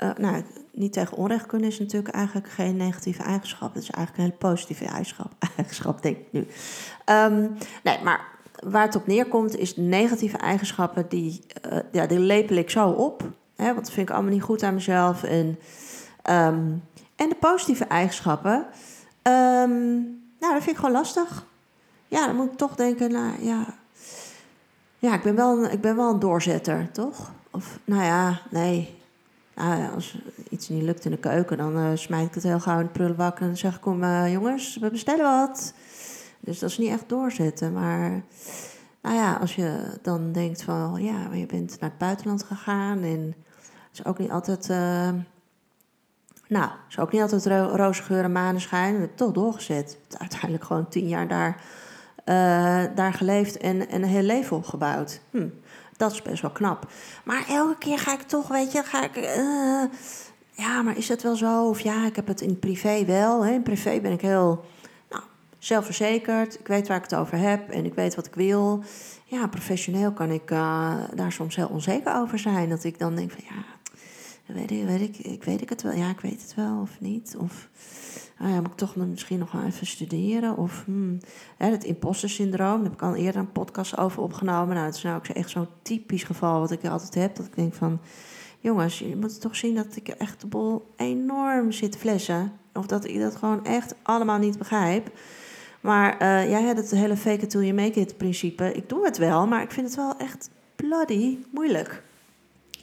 uh, 0.04 0.10
nou, 0.18 0.44
niet 0.72 0.94
tegen 0.94 1.18
onrecht 1.18 1.46
kunnen 1.46 1.68
is 1.68 1.80
natuurlijk 1.80 2.16
eigenlijk 2.16 2.50
geen 2.50 2.78
negatieve 2.78 3.24
eigenschap. 3.24 3.74
Het 3.74 3.84
is 3.84 3.90
eigenlijk 3.90 4.18
een 4.18 4.24
hele 4.24 4.54
positieve 4.54 4.86
eigenschap, 4.86 5.32
eigenschap 5.58 6.02
denk 6.02 6.18
ik 6.18 6.28
nu. 6.32 6.48
Ehm, 7.06 7.48
nee, 7.84 8.00
maar 8.04 8.28
waar 8.64 8.86
het 8.86 8.96
op 8.96 9.08
neerkomt 9.08 9.58
is 9.58 9.76
negatieve 9.76 10.38
eigenschappen, 10.38 11.06
die, 11.10 11.42
uh, 11.72 11.80
ja, 11.92 12.06
die 12.06 12.20
lepel 12.20 12.56
ik 12.56 12.70
zo 12.70 12.90
op. 12.90 13.24
Hè, 13.56 13.66
want 13.66 13.86
dat 13.86 13.92
vind 13.92 14.10
ik 14.10 14.16
allemaal 14.16 14.34
niet 14.34 14.42
goed 14.42 14.64
aan 14.64 14.74
mezelf. 14.74 15.24
En, 15.24 15.48
um, 16.30 16.84
en 17.16 17.30
de 17.30 17.38
positieve 17.40 17.86
eigenschappen, 17.86 18.66
um, 19.24 20.21
nou, 20.42 20.54
dat 20.54 20.64
vind 20.64 20.76
ik 20.76 20.82
gewoon 20.82 20.92
lastig. 20.92 21.46
Ja, 22.08 22.26
dan 22.26 22.36
moet 22.36 22.52
ik 22.52 22.58
toch 22.58 22.76
denken, 22.76 23.12
nou 23.12 23.44
ja, 23.44 23.66
ja 25.00 25.14
ik, 25.14 25.22
ben 25.22 25.36
wel 25.36 25.64
een, 25.64 25.72
ik 25.72 25.82
ben 25.82 25.96
wel 25.96 26.10
een 26.14 26.20
doorzetter, 26.20 26.92
toch? 26.92 27.32
Of, 27.52 27.80
nou 27.86 28.04
ja, 28.04 28.42
nee, 28.50 28.96
nou, 29.56 29.94
als 29.94 30.18
iets 30.50 30.70
niet 30.70 30.84
lukt 30.84 31.06
in 31.06 31.12
de 31.12 31.18
keuken, 31.18 31.58
dan 31.58 31.78
uh, 31.78 31.92
smijt 31.94 32.28
ik 32.28 32.34
het 32.34 32.44
heel 32.44 32.60
gauw 32.60 32.80
in 32.80 32.86
de 32.86 32.92
prullenbak 32.92 33.40
en 33.40 33.58
zeg 33.58 33.76
ik: 33.76 33.82
Kom, 33.82 34.04
uh, 34.04 34.32
jongens, 34.32 34.78
we 34.78 34.90
bestellen 34.90 35.24
wat. 35.24 35.74
Dus 36.40 36.60
dat 36.60 36.70
is 36.70 36.78
niet 36.78 36.92
echt 36.92 37.10
doorzetten. 37.10 37.74
Maar 37.74 38.24
nou 39.02 39.16
ja, 39.16 39.34
als 39.34 39.56
je 39.56 40.00
dan 40.02 40.32
denkt 40.32 40.64
van 40.64 41.04
ja, 41.04 41.34
je 41.34 41.46
bent 41.46 41.80
naar 41.80 41.90
het 41.90 42.00
buitenland 42.00 42.44
gegaan 42.44 43.04
en 43.04 43.36
het 43.90 44.00
is 44.00 44.06
ook 44.06 44.18
niet 44.18 44.32
altijd. 44.32 44.70
Uh, 44.70 45.10
nou, 46.52 46.70
is 46.90 47.00
ook 47.00 47.12
niet 47.12 47.22
altijd 47.22 47.46
ro 47.46 47.76
roze 47.76 48.04
geur 48.04 48.24
en 48.24 48.32
maneschijn. 48.32 49.00
We 49.00 49.14
toch 49.16 49.32
doorgezet. 49.32 49.98
Uiteindelijk 50.18 50.64
gewoon 50.64 50.90
tien 50.90 51.08
jaar 51.08 51.28
daar, 51.28 51.62
daar 52.96 53.14
geleefd 53.14 53.58
en, 53.58 53.90
en 53.90 54.04
een 54.04 54.10
heel 54.10 54.22
leven 54.22 54.58
opgebouwd. 54.58 55.22
Hm. 55.30 55.48
Dat 55.98 56.12
is 56.12 56.22
best 56.22 56.42
wel 56.42 56.52
knap. 56.52 56.88
Maar 57.24 57.46
elke 57.50 57.78
keer 57.78 58.00
ga 58.00 58.14
ik 58.14 58.22
toch, 58.22 58.48
weet 58.48 58.72
je, 58.72 58.84
ga 58.84 59.04
ik. 59.04 59.18
Uh, 59.18 59.84
ja, 60.52 60.82
maar 60.82 60.98
is 60.98 61.08
het 61.08 61.24
wel 61.24 61.36
zo? 61.36 61.68
Of 61.68 61.80
ja, 61.80 62.06
ik 62.06 62.16
heb 62.16 62.28
het 62.28 62.42
in 62.42 62.60
privé 62.60 63.06
wel. 63.06 63.46
Hè. 63.46 63.52
In 63.52 63.64
privé 63.64 64.00
ben 64.00 64.12
ik 64.12 64.22
heel 64.22 64.66
nou, 65.10 65.24
zelfverzekerd. 65.58 66.60
Ik 66.60 66.68
weet 66.68 66.88
waar 66.88 66.98
ik 66.98 67.04
het 67.04 67.16
over 67.16 67.38
heb 67.38 67.70
en 67.70 67.86
ik 67.86 67.94
weet 67.94 68.16
wat 68.16 68.26
ik 68.26 68.36
wil. 68.36 68.84
Ja, 69.26 69.48
professioneel 69.48 70.12
kan 70.12 70.30
ik 70.32 70.52
uh, 70.52 70.94
daar 71.14 71.32
soms 71.32 71.56
heel 71.56 71.68
onzeker 71.68 72.16
over 72.16 72.40
zijn. 72.40 72.70
Dat 72.70 72.84
ik 72.84 73.00
dan 73.00 73.16
denk 73.16 73.32
van 73.32 73.44
ja, 73.48 73.64
weet 74.46 74.72
ik, 74.72 74.86
weet 74.86 75.02
ik, 75.02 75.18
ik 75.18 75.44
weet 75.44 75.62
ik 75.62 75.70
het 75.70 75.82
wel. 75.82 75.94
Ja, 75.94 76.10
ik 76.10 76.20
weet 76.20 76.42
het 76.42 76.56
wel 76.56 76.82
of 76.82 77.00
niet. 77.00 77.36
Of 77.38 77.70
ah 78.38 78.50
ja, 78.50 78.62
moet 78.62 78.72
ik 78.72 78.78
toch 78.78 78.96
misschien 78.96 79.40
nog 79.40 79.52
wel 79.52 79.64
even 79.64 79.88
studeren? 79.88 80.58
Of 80.58 80.84
hmm, 80.86 81.20
hè, 81.58 81.72
het 81.72 81.84
imposter 81.84 82.30
syndroom, 82.30 82.76
daar 82.76 82.84
heb 82.84 82.94
ik 82.94 83.02
al 83.02 83.16
eerder 83.16 83.42
een 83.42 83.52
podcast 83.52 83.98
over 83.98 84.22
opgenomen. 84.22 84.76
Nou, 84.76 84.86
het 84.86 84.96
is 84.96 85.04
nou 85.04 85.18
ook 85.18 85.28
echt 85.28 85.50
zo'n 85.50 85.68
typisch 85.82 86.24
geval 86.24 86.60
wat 86.60 86.72
ik 86.72 86.86
altijd 86.86 87.16
heb. 87.16 87.36
Dat 87.36 87.46
ik 87.46 87.56
denk 87.56 87.74
van, 87.74 88.00
jongens, 88.60 89.00
je 89.00 89.16
moet 89.16 89.42
toch 89.42 89.56
zien 89.56 89.76
dat 89.76 89.96
ik 89.96 90.08
echt 90.08 90.42
de 90.42 90.48
bol 90.48 90.94
enorm 90.96 91.72
zit 91.72 91.98
flessen. 91.98 92.52
Of 92.74 92.86
dat 92.86 93.06
ik 93.06 93.20
dat 93.20 93.36
gewoon 93.36 93.66
echt 93.66 93.96
allemaal 94.02 94.38
niet 94.38 94.58
begrijp. 94.58 95.12
Maar 95.82 96.14
uh, 96.14 96.50
jij 96.50 96.62
hebt 96.62 96.80
het 96.80 96.92
hele 96.92 97.18
fake 97.18 97.42
it 97.42 97.50
till 97.50 97.62
you 97.62 97.74
make 97.74 98.00
it 98.00 98.18
principe. 98.18 98.74
Ik 98.74 98.90
doe 98.90 99.06
het 99.06 99.18
wel, 99.18 99.48
maar 99.48 99.62
ik 99.62 99.72
vind 99.72 99.88
het 99.88 99.96
wel 99.96 100.18
echt 100.18 100.50
bloody 100.76 101.38
moeilijk. 101.52 102.04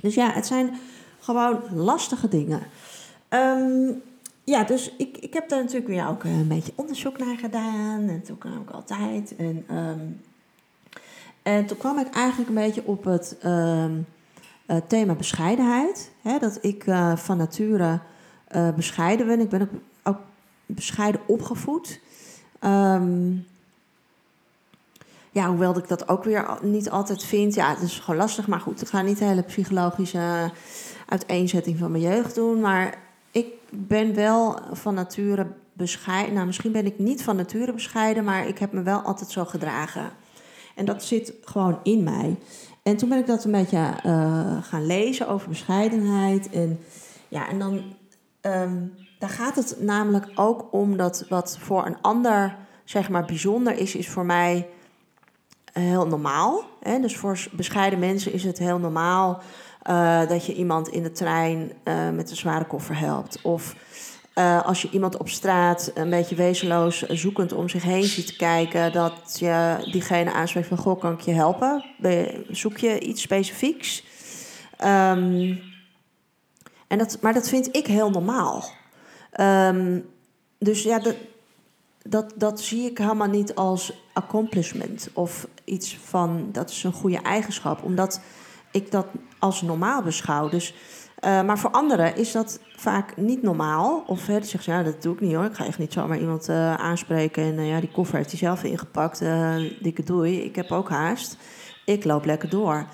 Dus 0.01 0.15
ja, 0.15 0.31
het 0.31 0.47
zijn 0.47 0.79
gewoon 1.29 1.61
lastige 1.75 2.29
dingen. 2.29 2.61
Um, 3.29 4.03
ja, 4.45 4.65
dus 4.65 4.93
ik, 4.97 5.17
ik 5.17 5.35
heb 5.35 5.49
daar 5.49 5.59
natuurlijk 5.59 5.89
weer 5.89 6.09
ook 6.09 6.25
een 6.25 6.49
beetje 6.49 6.73
onderzoek 6.75 7.19
naar 7.19 7.37
gedaan. 7.37 8.09
En 8.09 8.23
toen 8.23 8.39
kwam 8.39 8.61
ik 8.61 8.71
altijd. 8.71 9.37
En, 9.37 9.65
um, 9.77 10.21
en 11.43 11.67
toen 11.67 11.77
kwam 11.77 11.99
ik 11.99 12.15
eigenlijk 12.15 12.49
een 12.49 12.55
beetje 12.55 12.85
op 12.85 13.05
het 13.05 13.37
um, 13.45 14.07
uh, 14.67 14.77
thema 14.87 15.15
bescheidenheid. 15.15 16.11
Hè, 16.23 16.39
dat 16.39 16.59
ik 16.61 16.87
uh, 16.87 17.17
van 17.17 17.37
nature 17.37 18.01
uh, 18.57 18.71
bescheiden 18.75 19.27
ben. 19.27 19.41
Ik 19.41 19.49
ben 19.49 19.61
ook, 19.61 19.71
ook 20.03 20.19
bescheiden 20.67 21.21
opgevoed. 21.27 22.01
Ja, 25.31 25.49
hoewel 25.49 25.79
ik 25.79 25.89
dat 25.89 26.09
ook 26.09 26.25
weer 26.25 26.59
niet 26.63 26.91
altijd 26.91 27.25
vind. 27.25 27.55
Ja, 27.55 27.71
het 27.71 27.83
is 27.83 27.99
gewoon 27.99 28.21
lastig. 28.21 28.47
Maar 28.47 28.61
goed, 28.61 28.81
ik 28.81 28.89
ga 28.89 29.03
niet 29.03 29.19
de 29.19 29.25
hele 29.25 29.43
psychologische 29.43 30.51
uiteenzetting 31.07 31.79
van 31.79 31.91
mijn 31.91 32.03
jeugd 32.03 32.35
doen. 32.35 32.61
Maar 32.61 32.99
ik 33.31 33.47
ben 33.71 34.15
wel 34.15 34.59
van 34.73 34.95
nature 34.95 35.47
bescheiden. 35.73 36.35
Nou, 36.35 36.47
misschien 36.47 36.73
ben 36.73 36.87
ik 36.87 36.99
niet 36.99 37.23
van 37.23 37.37
nature 37.37 37.73
bescheiden, 37.73 38.25
maar 38.25 38.49
ik 38.49 38.59
heb 38.59 38.73
me 38.73 38.83
wel 38.83 39.01
altijd 39.01 39.31
zo 39.31 39.45
gedragen. 39.45 40.11
En 40.75 40.85
dat 40.85 41.05
zit 41.05 41.33
gewoon 41.45 41.79
in 41.83 42.03
mij. 42.03 42.39
En 42.83 42.97
toen 42.97 43.09
ben 43.09 43.19
ik 43.19 43.27
dat 43.27 43.45
een 43.45 43.53
beetje 43.53 43.93
uh, 44.07 44.63
gaan 44.63 44.87
lezen 44.87 45.29
over 45.29 45.49
bescheidenheid. 45.49 46.51
En 46.51 46.81
ja, 47.29 47.49
en 47.49 47.59
dan 47.59 47.83
um, 48.43 48.95
daar 49.19 49.31
gaat 49.31 49.57
het 49.57 49.77
namelijk 49.81 50.31
ook 50.35 50.69
om 50.71 50.97
dat 50.97 51.27
wat 51.29 51.59
voor 51.61 51.87
een 51.87 52.01
ander 52.01 52.57
zeg 52.85 53.09
maar 53.09 53.25
bijzonder 53.25 53.79
is, 53.79 53.95
is 53.95 54.09
voor 54.09 54.27
mij 54.27 54.69
heel 55.79 56.07
normaal. 56.07 56.65
Hè? 56.83 57.01
Dus 57.01 57.17
voor 57.17 57.39
bescheiden 57.53 57.99
mensen 57.99 58.33
is 58.33 58.45
het 58.45 58.59
heel 58.59 58.79
normaal 58.79 59.41
uh, 59.91 60.29
dat 60.29 60.47
je 60.47 60.55
iemand 60.55 60.89
in 60.89 61.03
de 61.03 61.13
trein 61.13 61.73
uh, 61.85 62.11
met 62.11 62.31
een 62.31 62.37
zware 62.37 62.65
koffer 62.65 62.99
helpt. 62.99 63.43
Of 63.43 63.75
als 64.65 64.83
je 64.83 64.91
iemand 64.91 65.17
op 65.17 65.29
straat 65.29 65.91
een 65.95 66.11
beetje 66.11 66.35
wezenloos 66.35 67.03
zoekend 67.03 67.53
om 67.53 67.69
zich 67.69 67.83
heen 67.83 68.05
ziet 68.05 68.37
kijken, 68.37 68.93
dat 68.93 69.37
je 69.39 69.77
diegene 69.93 70.33
aanspreekt 70.33 70.69
van: 70.69 70.77
Goh, 70.77 71.01
kan 71.01 71.13
ik 71.13 71.21
je 71.21 71.33
helpen? 71.33 71.85
Zoek 72.49 72.77
je 72.77 73.01
iets 73.01 73.23
specifieks? 73.23 74.05
Um, 74.85 75.61
en 76.89 76.99
dat, 76.99 77.19
maar 77.21 77.35
dat 77.35 77.49
vind 77.49 77.77
ik 77.77 77.87
heel 77.87 78.11
normaal. 78.11 78.65
Um, 79.41 80.09
dus 80.59 80.83
ja, 80.83 80.99
dat, 80.99 81.15
dat, 82.03 82.33
dat 82.37 82.61
zie 82.61 82.91
ik 82.91 82.99
helemaal 82.99 83.29
niet 83.29 83.55
als 83.55 83.93
accomplishment 84.13 85.11
of 85.13 85.49
iets 85.65 85.97
van 85.97 86.49
dat 86.53 86.71
is 86.71 86.85
een 86.85 86.93
goede 86.93 87.23
eigenschap, 87.23 87.83
omdat 87.83 88.21
ik 88.73 88.91
dat 88.91 89.07
als 89.39 89.63
normaal 89.63 90.03
beschouw. 90.03 90.49
Dus, 90.49 90.75
uh, 91.25 91.43
maar 91.43 91.59
voor 91.59 91.71
anderen 91.71 92.17
is 92.17 92.33
dat 92.33 92.61
vaak 92.77 93.17
niet 93.17 93.43
normaal. 93.43 94.05
Of 94.07 94.25
die 94.25 94.45
zeggen, 94.45 94.73
ja, 94.73 94.83
dat 94.83 95.03
doe 95.03 95.15
ik 95.15 95.21
niet 95.21 95.35
hoor. 95.35 95.45
Ik 95.45 95.55
ga 95.55 95.67
echt 95.67 95.79
niet 95.79 95.93
zomaar 95.93 96.19
iemand 96.19 96.49
uh, 96.49 96.75
aanspreken. 96.75 97.43
En 97.43 97.55
uh, 97.55 97.69
ja, 97.69 97.81
die 97.81 97.91
koffer 97.91 98.17
heeft 98.17 98.31
hij 98.31 98.39
zelf 98.39 98.65
ingepakt. 98.65 99.19
dikke 99.81 100.03
doei, 100.03 100.41
ik 100.41 100.57
heb 100.57 100.71
ook 100.71 100.89
haast. 100.89 101.37
Ik 101.85 102.05
loop 102.05 102.25
lekker 102.25 102.49
door. 102.49 102.87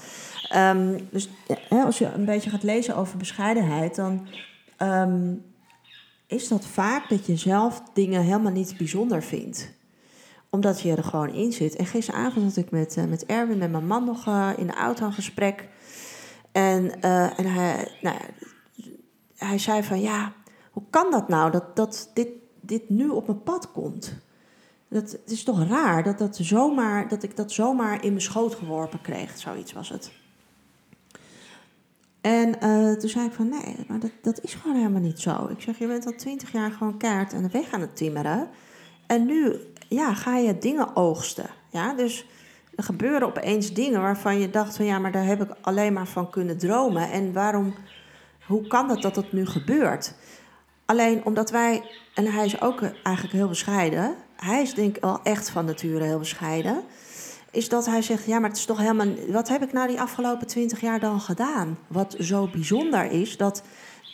Um, 0.57 1.09
dus 1.11 1.29
als 1.69 1.99
je 1.99 2.13
een 2.13 2.25
beetje 2.25 2.51
gaat 2.51 2.63
lezen 2.63 2.97
over 2.97 3.19
bescheidenheid... 3.19 3.95
dan 3.95 4.29
um, 4.79 5.43
is 6.27 6.49
dat 6.49 6.67
vaak 6.67 7.09
dat 7.09 7.27
je 7.27 7.37
zelf 7.37 7.83
dingen 7.93 8.23
helemaal 8.23 8.53
niet 8.53 8.77
bijzonder 8.77 9.23
vindt 9.23 9.73
omdat 10.55 10.81
je 10.81 10.95
er 10.95 11.05
gewoon 11.05 11.29
in 11.29 11.53
zit. 11.53 11.77
En 11.77 11.87
gisteravond 11.87 12.45
had 12.45 12.57
ik 12.57 12.71
met, 12.71 12.97
uh, 12.97 13.05
met 13.05 13.27
Erwin, 13.27 13.59
met 13.59 13.71
mijn 13.71 13.87
man, 13.87 14.05
nog 14.05 14.27
uh, 14.27 14.51
in 14.57 14.67
de 14.67 14.75
auto 14.75 15.07
een 15.07 15.13
gesprek. 15.13 15.69
En, 16.53 16.85
uh, 16.85 17.39
en 17.39 17.47
hij, 17.47 17.89
nou, 18.01 18.17
hij 19.37 19.59
zei 19.59 19.83
van 19.83 20.01
ja, 20.01 20.33
hoe 20.71 20.83
kan 20.91 21.11
dat 21.11 21.29
nou 21.29 21.51
dat, 21.51 21.77
dat 21.77 22.11
dit, 22.15 22.29
dit 22.61 22.89
nu 22.89 23.09
op 23.09 23.27
mijn 23.27 23.43
pad 23.43 23.73
komt? 23.73 24.15
Dat, 24.89 25.11
het 25.11 25.31
is 25.31 25.45
toch 25.45 25.69
raar 25.69 26.03
dat, 26.03 26.19
dat, 26.19 26.37
zomaar, 26.37 27.09
dat 27.09 27.23
ik 27.23 27.37
dat 27.37 27.53
zomaar 27.53 28.05
in 28.05 28.11
mijn 28.11 28.21
schoot 28.21 28.55
geworpen 28.55 29.01
kreeg. 29.01 29.39
Zoiets 29.39 29.73
was 29.73 29.89
het. 29.89 30.11
En 32.25 32.59
toen 32.99 33.09
zei 33.09 33.27
ik 33.27 33.33
van 33.33 33.49
nee, 33.49 33.77
maar 33.89 33.99
dat, 33.99 34.11
dat 34.23 34.41
is 34.43 34.55
gewoon 34.55 34.77
helemaal 34.77 35.01
niet 35.01 35.21
zo. 35.21 35.49
Ik 35.51 35.61
zeg, 35.61 35.79
je 35.79 35.87
bent 35.87 36.07
al 36.07 36.15
twintig 36.17 36.53
jaar 36.53 36.71
gewoon 36.71 36.99
kaart 36.99 37.33
en 37.33 37.51
weg 37.53 37.73
aan 37.73 37.81
het 37.81 37.97
timmeren. 37.97 38.49
En 39.07 39.27
nu 39.27 39.57
ja, 39.89 40.15
ga 40.15 40.37
je 40.37 40.59
dingen 40.59 40.97
oogsten. 40.97 41.47
Ja? 41.71 41.95
Dus 41.95 42.27
er 42.75 42.85
gebeuren 42.85 43.29
opeens 43.29 43.73
dingen 43.73 44.01
waarvan 44.01 44.41
je 44.41 44.51
dacht 44.51 44.77
van 44.77 44.85
ja, 44.85 44.99
maar 44.99 45.13
daar 45.13 45.25
heb 45.25 45.43
ik 45.43 45.51
alleen 45.61 45.93
maar 45.93 46.07
van 46.07 46.31
kunnen 46.31 46.59
dromen. 46.59 47.11
En 47.11 47.33
waarom, 47.33 47.75
hoe 48.47 48.67
kan 48.67 48.89
dat 48.89 49.03
dat 49.03 49.15
dat 49.15 49.33
nu 49.33 49.47
gebeurt? 49.47 50.15
Alleen 50.85 51.25
omdat 51.25 51.51
wij, 51.51 51.83
en 52.15 52.33
hij 52.33 52.45
is 52.45 52.61
ook 52.61 52.83
eigenlijk 53.03 53.37
heel 53.37 53.49
bescheiden, 53.49 54.15
hij 54.37 54.63
is 54.63 54.75
denk 54.75 54.97
ik 54.97 55.03
wel 55.03 55.21
echt 55.23 55.51
van 55.51 55.65
nature 55.65 56.05
heel 56.05 56.19
bescheiden, 56.19 56.83
is 57.55 57.69
dat 57.69 57.87
hij 57.87 58.03
zegt, 58.03 58.27
ja, 58.27 58.39
maar 58.39 58.49
het 58.49 58.59
is 58.59 58.65
toch 58.65 58.79
helemaal, 58.79 59.07
wat 59.29 59.49
heb 59.49 59.63
ik 59.63 59.73
nou 59.73 59.89
die 59.89 60.01
afgelopen 60.01 60.47
twintig 60.47 60.81
jaar 60.81 61.01
dan 61.01 61.21
gedaan? 61.21 61.79
Wat 61.87 62.17
zo 62.19 62.47
bijzonder 62.47 63.11
is 63.11 63.37
dat 63.37 63.63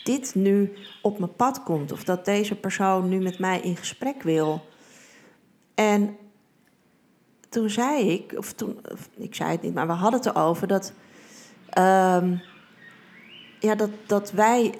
dit 0.04 0.34
nu 0.34 0.72
op 1.02 1.18
mijn 1.18 1.36
pad 1.36 1.62
komt, 1.62 1.92
of 1.92 2.04
dat 2.04 2.24
deze 2.24 2.54
persoon 2.54 3.08
nu 3.08 3.20
met 3.20 3.38
mij 3.38 3.60
in 3.60 3.76
gesprek 3.76 4.22
wil. 4.22 4.68
En 5.74 6.16
toen 7.48 7.70
zei 7.70 8.10
ik, 8.10 8.34
of 8.36 8.52
toen, 8.52 8.80
ik 9.16 9.34
zei 9.34 9.50
het 9.50 9.62
niet, 9.62 9.74
maar 9.74 9.86
we 9.86 9.92
hadden 9.92 10.20
het 10.20 10.28
erover 10.28 10.66
dat, 10.66 10.92
um, 11.78 12.42
ja, 13.60 13.74
dat, 13.74 13.90
dat 14.06 14.30
wij, 14.30 14.74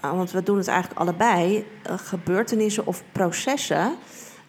want 0.00 0.30
we 0.30 0.42
doen 0.42 0.56
het 0.56 0.68
eigenlijk 0.68 1.00
allebei, 1.00 1.66
uh, 1.90 1.98
gebeurtenissen 1.98 2.86
of 2.86 3.02
processen 3.12 3.96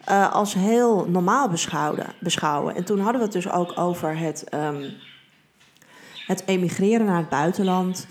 uh, 0.08 0.32
als 0.32 0.54
heel 0.54 1.06
normaal 1.08 1.48
beschouwen. 2.20 2.74
En 2.74 2.84
toen 2.84 2.98
hadden 2.98 3.18
we 3.18 3.24
het 3.24 3.32
dus 3.32 3.50
ook 3.50 3.78
over 3.78 4.18
het, 4.18 4.44
um, 4.54 4.84
het 6.26 6.42
emigreren 6.46 7.06
naar 7.06 7.16
het 7.16 7.28
buitenland. 7.28 8.06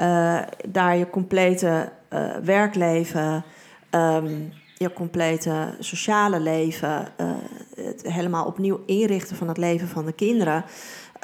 Uh, 0.00 0.38
daar 0.68 0.96
je 0.96 1.10
complete 1.10 1.92
uh, 2.12 2.36
werkleven, 2.36 3.44
um, 3.90 4.52
je 4.74 4.92
complete 4.92 5.74
sociale 5.78 6.40
leven, 6.40 7.08
het 7.74 8.02
helemaal 8.02 8.46
opnieuw 8.46 8.80
inrichten 8.86 9.36
van 9.36 9.48
het 9.48 9.58
leven 9.58 9.88
van 9.88 10.04
de 10.04 10.12
kinderen. 10.12 10.64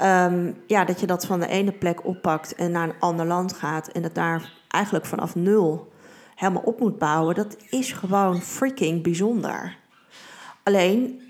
Um, 0.03 0.57
ja, 0.67 0.85
dat 0.85 1.01
je 1.01 1.07
dat 1.07 1.27
van 1.27 1.41
de 1.41 1.47
ene 1.47 1.73
plek 1.73 2.07
oppakt 2.07 2.55
en 2.55 2.71
naar 2.71 2.89
een 2.89 3.01
ander 3.01 3.27
land 3.27 3.53
gaat 3.53 3.89
en 3.89 4.03
het 4.03 4.15
daar 4.15 4.53
eigenlijk 4.69 5.07
vanaf 5.07 5.35
nul 5.35 5.93
helemaal 6.35 6.63
op 6.63 6.81
moet 6.81 6.99
bouwen, 6.99 7.35
dat 7.35 7.57
is 7.71 7.93
gewoon 7.93 8.41
freaking 8.41 9.03
bijzonder. 9.03 9.77
Alleen 10.67 11.21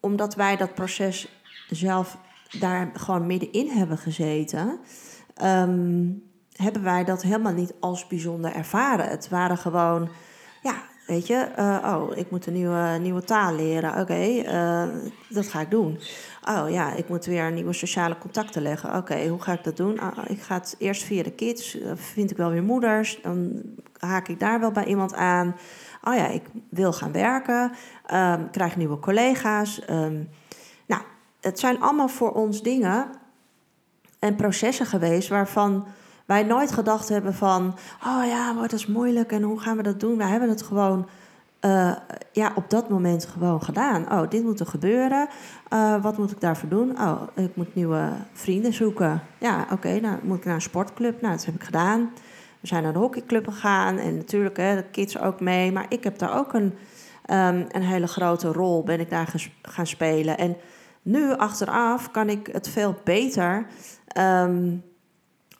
omdat 0.00 0.34
wij 0.34 0.56
dat 0.56 0.74
proces 0.74 1.28
zelf 1.68 2.18
daar 2.58 2.90
gewoon 2.94 3.26
middenin 3.26 3.68
hebben 3.68 3.98
gezeten, 3.98 4.78
um, 5.42 6.22
hebben 6.52 6.82
wij 6.82 7.04
dat 7.04 7.22
helemaal 7.22 7.52
niet 7.52 7.74
als 7.80 8.06
bijzonder 8.06 8.52
ervaren. 8.52 9.08
Het 9.08 9.28
waren 9.28 9.58
gewoon, 9.58 10.08
ja, 10.62 10.74
weet 11.06 11.26
je, 11.26 11.48
uh, 11.58 11.94
oh, 11.94 12.16
ik 12.16 12.30
moet 12.30 12.46
een 12.46 12.52
nieuwe, 12.52 12.98
nieuwe 13.00 13.24
taal 13.24 13.54
leren. 13.54 14.00
Oké, 14.00 14.24
uh, 14.24 14.88
dat 15.28 15.48
ga 15.48 15.60
ik 15.60 15.70
doen. 15.70 15.98
Oh 16.48 16.70
ja, 16.70 16.94
ik 16.94 17.08
moet 17.08 17.24
weer 17.24 17.52
nieuwe 17.52 17.72
sociale 17.72 18.18
contacten 18.18 18.62
leggen. 18.62 18.96
Oké, 18.96 19.26
hoe 19.26 19.42
ga 19.42 19.52
ik 19.52 19.64
dat 19.64 19.76
doen? 19.76 19.94
Uh, 19.94 20.08
ik 20.26 20.40
ga 20.40 20.54
het 20.54 20.74
eerst 20.78 21.02
via 21.02 21.22
de 21.22 21.32
kids, 21.32 21.78
vind 21.94 22.30
ik 22.30 22.36
wel 22.36 22.50
weer 22.50 22.62
moeders. 22.62 23.18
Dan 23.22 23.62
haak 23.98 24.28
ik 24.28 24.40
daar 24.40 24.60
wel 24.60 24.70
bij 24.70 24.84
iemand 24.84 25.14
aan 25.14 25.56
oh 26.02 26.14
ja, 26.14 26.26
ik 26.26 26.42
wil 26.68 26.92
gaan 26.92 27.12
werken, 27.12 27.72
um, 28.14 28.50
krijg 28.50 28.76
nieuwe 28.76 28.98
collega's. 28.98 29.82
Um, 29.90 30.28
nou, 30.86 31.02
het 31.40 31.58
zijn 31.58 31.80
allemaal 31.80 32.08
voor 32.08 32.32
ons 32.32 32.62
dingen 32.62 33.06
en 34.18 34.36
processen 34.36 34.86
geweest 34.86 35.28
waarvan 35.28 35.86
wij 36.26 36.42
nooit 36.42 36.72
gedacht 36.72 37.08
hebben 37.08 37.34
van, 37.34 37.74
oh 38.06 38.24
ja, 38.26 38.52
maar 38.52 38.68
dat 38.68 38.78
is 38.78 38.86
moeilijk 38.86 39.32
en 39.32 39.42
hoe 39.42 39.60
gaan 39.60 39.76
we 39.76 39.82
dat 39.82 40.00
doen? 40.00 40.16
Wij 40.16 40.28
hebben 40.28 40.48
het 40.48 40.62
gewoon 40.62 41.08
uh, 41.60 41.92
ja, 42.32 42.52
op 42.54 42.70
dat 42.70 42.88
moment 42.88 43.26
gewoon 43.26 43.62
gedaan. 43.62 44.12
Oh, 44.12 44.30
dit 44.30 44.42
moet 44.42 44.60
er 44.60 44.66
gebeuren. 44.66 45.28
Uh, 45.72 46.02
wat 46.02 46.18
moet 46.18 46.30
ik 46.30 46.40
daarvoor 46.40 46.68
doen? 46.68 47.00
Oh, 47.00 47.22
ik 47.34 47.56
moet 47.56 47.74
nieuwe 47.74 48.10
vrienden 48.32 48.72
zoeken. 48.72 49.22
Ja, 49.38 49.62
oké, 49.62 49.72
okay, 49.72 49.98
nou 49.98 50.18
moet 50.22 50.38
ik 50.38 50.44
naar 50.44 50.54
een 50.54 50.60
sportclub. 50.60 51.20
Nou, 51.20 51.34
dat 51.34 51.44
heb 51.44 51.54
ik 51.54 51.62
gedaan. 51.62 52.10
We 52.60 52.66
zijn 52.66 52.82
naar 52.82 52.92
de 52.92 52.98
hockeyclub 52.98 53.48
gegaan 53.48 53.98
en 53.98 54.16
natuurlijk 54.16 54.56
hè, 54.56 54.76
de 54.76 54.84
kids 54.90 55.18
ook 55.18 55.40
mee. 55.40 55.72
Maar 55.72 55.86
ik 55.88 56.04
heb 56.04 56.18
daar 56.18 56.38
ook 56.38 56.52
een, 56.52 56.74
um, 57.30 57.66
een 57.68 57.82
hele 57.82 58.06
grote 58.06 58.52
rol, 58.52 58.82
ben 58.82 59.00
ik 59.00 59.10
daar 59.10 59.50
gaan 59.62 59.86
spelen. 59.86 60.38
En 60.38 60.56
nu 61.02 61.32
achteraf 61.32 62.10
kan 62.10 62.28
ik 62.28 62.48
het 62.52 62.68
veel 62.68 62.96
beter 63.04 63.66
um, 64.18 64.82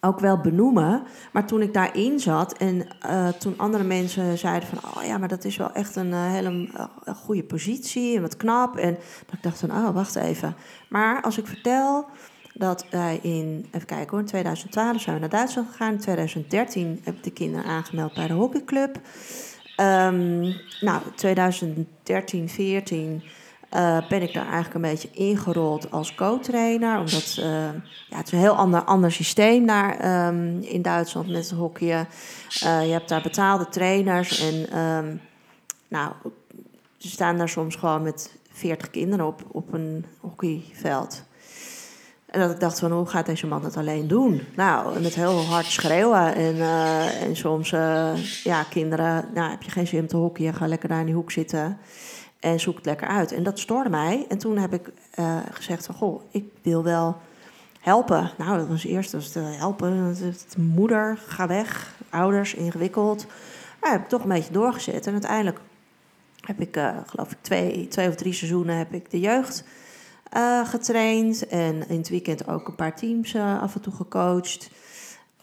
ook 0.00 0.21
wel 0.21 0.40
benoemen. 0.40 1.02
Maar 1.33 1.47
toen 1.47 1.62
ik 1.62 1.75
daarin 1.75 2.21
zat 2.21 2.52
en 2.52 2.87
uh, 3.07 3.28
toen 3.28 3.54
andere 3.57 3.85
mensen 3.85 4.38
zeiden 4.38 4.69
van... 4.69 4.78
oh 4.97 5.04
ja, 5.04 5.19
maar 5.19 5.28
dat 5.28 5.45
is 5.45 5.57
wel 5.57 5.73
echt 5.73 5.97
een 5.97 6.11
uh, 6.11 6.33
hele 6.33 6.50
uh, 6.50 7.14
goede 7.14 7.45
positie 7.45 8.16
en 8.16 8.23
wat 8.23 8.37
knap. 8.37 8.76
En 8.76 8.95
dat 9.26 9.35
ik 9.35 9.42
dacht 9.42 9.59
van, 9.59 9.71
oh, 9.71 9.90
wacht 9.90 10.16
even. 10.16 10.54
Maar 10.88 11.23
als 11.23 11.38
ik 11.38 11.47
vertel 11.47 12.07
dat 12.54 12.87
wij 12.90 13.19
in, 13.23 13.66
even 13.71 13.87
kijken 13.87 14.11
hoor, 14.11 14.21
in 14.21 14.26
2012 14.26 15.00
zijn 15.00 15.14
we 15.14 15.21
naar 15.21 15.30
Duitsland 15.30 15.69
gegaan. 15.69 15.92
In 15.92 15.99
2013 15.99 17.00
heb 17.04 17.16
ik 17.16 17.25
de 17.25 17.33
kinderen 17.33 17.66
aangemeld 17.66 18.14
bij 18.14 18.26
de 18.26 18.33
hockeyclub. 18.33 19.00
Um, 19.76 20.57
nou, 20.80 21.02
2013, 21.14 22.49
14 22.49 23.23
uh, 23.75 24.09
ben 24.09 24.23
ik 24.23 24.33
daar 24.33 24.45
eigenlijk 24.45 24.75
een 24.75 24.90
beetje 24.90 25.11
ingerold 25.12 25.90
als 25.90 26.14
co-trainer. 26.14 26.99
Omdat 26.99 27.37
uh, 27.38 27.45
ja, 28.09 28.16
het 28.16 28.26
is 28.26 28.33
een 28.33 28.38
heel 28.38 28.57
ander, 28.57 28.83
ander 28.83 29.12
systeem 29.12 29.66
daar 29.66 30.26
um, 30.28 30.61
in 30.61 30.83
Duitsland 30.83 31.28
met 31.28 31.50
het 31.50 31.59
hockeyen. 31.59 32.09
Uh, 32.64 32.86
je 32.86 32.93
hebt 32.93 33.08
daar 33.08 33.23
betaalde 33.23 33.69
trainers 33.69 34.41
en 34.41 34.78
um, 34.78 35.21
nou, 35.89 36.13
ze 36.97 37.08
staan 37.08 37.39
daar 37.39 37.49
soms 37.49 37.76
gewoon 37.76 38.02
met 38.02 38.39
40 38.52 38.91
kinderen 38.91 39.26
op, 39.26 39.43
op 39.49 39.73
een 39.73 40.04
hockeyveld. 40.21 41.25
En 42.30 42.40
dat 42.40 42.50
ik 42.50 42.60
dacht 42.60 42.78
van, 42.78 42.93
hoe 42.93 43.06
gaat 43.06 43.26
deze 43.26 43.47
man 43.47 43.64
het 43.64 43.76
alleen 43.76 44.08
doen? 44.08 44.40
Nou, 44.56 45.00
met 45.00 45.14
heel 45.14 45.45
hard 45.45 45.66
schreeuwen. 45.66 46.34
En, 46.34 46.54
uh, 46.54 47.23
en 47.23 47.36
soms, 47.36 47.73
uh, 47.73 48.16
ja, 48.45 48.62
kinderen, 48.62 49.28
nou, 49.34 49.50
heb 49.50 49.62
je 49.62 49.71
geen 49.71 49.86
zin 49.86 50.00
om 50.00 50.06
te 50.06 50.16
hockeyen, 50.16 50.54
ga 50.54 50.66
lekker 50.66 50.88
daar 50.88 51.00
in 51.00 51.06
die 51.06 51.14
hoek 51.14 51.30
zitten. 51.30 51.78
En 52.40 52.60
zoek 52.60 52.76
het 52.76 52.84
lekker 52.84 53.08
uit. 53.08 53.32
En 53.32 53.43
dat 53.43 53.58
stoorde 53.58 53.90
mij. 53.90 54.26
En 54.28 54.38
toen 54.38 54.58
heb 54.58 54.73
ik 54.73 54.93
uh, 55.19 55.36
gezegd 55.50 55.86
van, 55.86 55.95
goh, 55.95 56.23
ik 56.30 56.45
wil 56.62 56.82
wel 56.82 57.16
helpen. 57.80 58.30
Nou, 58.38 58.58
dat 58.58 58.69
was 58.69 58.84
eerst 58.84 59.12
dat 59.12 59.32
was 59.32 59.56
helpen. 59.56 60.16
Moeder, 60.56 61.19
ga 61.26 61.47
weg. 61.47 61.95
Ouders, 62.10 62.54
ingewikkeld. 62.54 63.26
Maar 63.80 63.90
heb 63.90 64.02
ik 64.02 64.08
toch 64.08 64.23
een 64.23 64.28
beetje 64.28 64.52
doorgezet. 64.52 65.06
En 65.06 65.12
uiteindelijk 65.12 65.60
heb 66.40 66.60
ik, 66.60 66.78
geloof 67.06 67.30
ik, 67.30 67.38
twee, 67.40 67.88
twee 67.88 68.08
of 68.08 68.14
drie 68.14 68.32
seizoenen 68.32 68.76
heb 68.76 68.93
ik 68.93 69.10
de 69.10 69.21
jeugd 69.21 69.64
uh, 70.36 70.69
getraind. 70.69 71.47
En 71.47 71.88
in 71.88 71.99
het 71.99 72.08
weekend 72.08 72.49
ook 72.49 72.69
een 72.69 72.75
paar 72.75 72.97
teams 72.97 73.34
uh, 73.34 73.62
af 73.62 73.75
en 73.75 73.80
toe 73.80 73.93
gecoacht. 73.93 74.71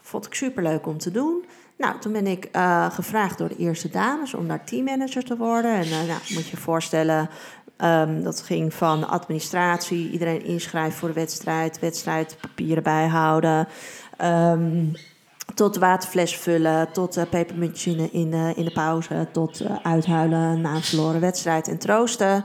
Vond 0.02 0.26
ik 0.26 0.34
superleuk 0.34 0.88
om 0.88 0.98
te 0.98 1.12
doen. 1.12 1.46
Nou, 1.78 2.00
toen 2.00 2.12
ben 2.12 2.28
ik 2.28 2.50
uh, 2.56 2.92
gevraagd 2.92 3.38
door 3.38 3.48
de 3.48 3.58
eerste 3.58 3.90
dames 3.90 4.34
om 4.34 4.48
daar 4.48 4.66
teammanager 4.66 5.24
te 5.24 5.38
worden. 5.38 5.74
En 5.74 5.90
nou, 5.90 6.08
moet 6.08 6.46
je 6.46 6.52
je 6.52 6.58
voorstellen, 6.58 7.30
um, 7.78 8.24
dat 8.24 8.42
ging 8.42 8.74
van 8.74 9.08
administratie, 9.08 10.12
iedereen 10.12 10.46
inschrijven 10.46 10.98
voor 11.00 11.08
de 11.08 11.14
wedstrijd, 11.14 11.80
wedstrijdpapieren 11.80 12.84
bijhouden. 12.84 13.68
Um, 14.22 14.92
tot 15.54 15.78
waterfles 15.78 16.38
vullen, 16.38 16.92
tot 16.92 17.18
uh, 17.18 17.24
in, 17.84 18.12
in, 18.12 18.34
in, 18.34 18.66
de 18.66 18.72
pauze, 18.74 19.28
tot 19.32 19.62
uithuilen 19.84 20.62
na 20.62 20.76
een 20.76 20.82
verloren 20.82 21.22
wedstrijd 21.22 21.68
en 21.68 21.78
troosten. 21.78 22.44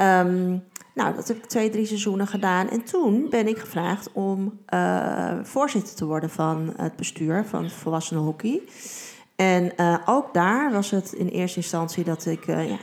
Um, 0.00 0.64
nou, 0.94 1.14
dat 1.14 1.28
heb 1.28 1.36
ik 1.36 1.44
twee, 1.44 1.70
drie 1.70 1.86
seizoenen 1.86 2.26
gedaan. 2.26 2.68
En 2.68 2.84
toen 2.84 3.26
ben 3.30 3.48
ik 3.48 3.58
gevraagd 3.58 4.12
om 4.12 4.58
uh, 4.74 5.32
voorzitter 5.42 5.94
te 5.94 6.04
worden 6.04 6.30
van 6.30 6.72
het 6.76 6.96
bestuur 6.96 7.44
van 7.44 7.70
volwassenen 7.70 8.22
hockey. 8.22 8.60
En 9.36 9.72
uh, 9.76 9.96
ook 10.06 10.34
daar 10.34 10.72
was 10.72 10.90
het 10.90 11.12
in 11.12 11.28
eerste 11.28 11.56
instantie 11.56 12.04
dat 12.04 12.26
ik. 12.26 12.46
Uh, 12.46 12.68
ja, 12.68 12.78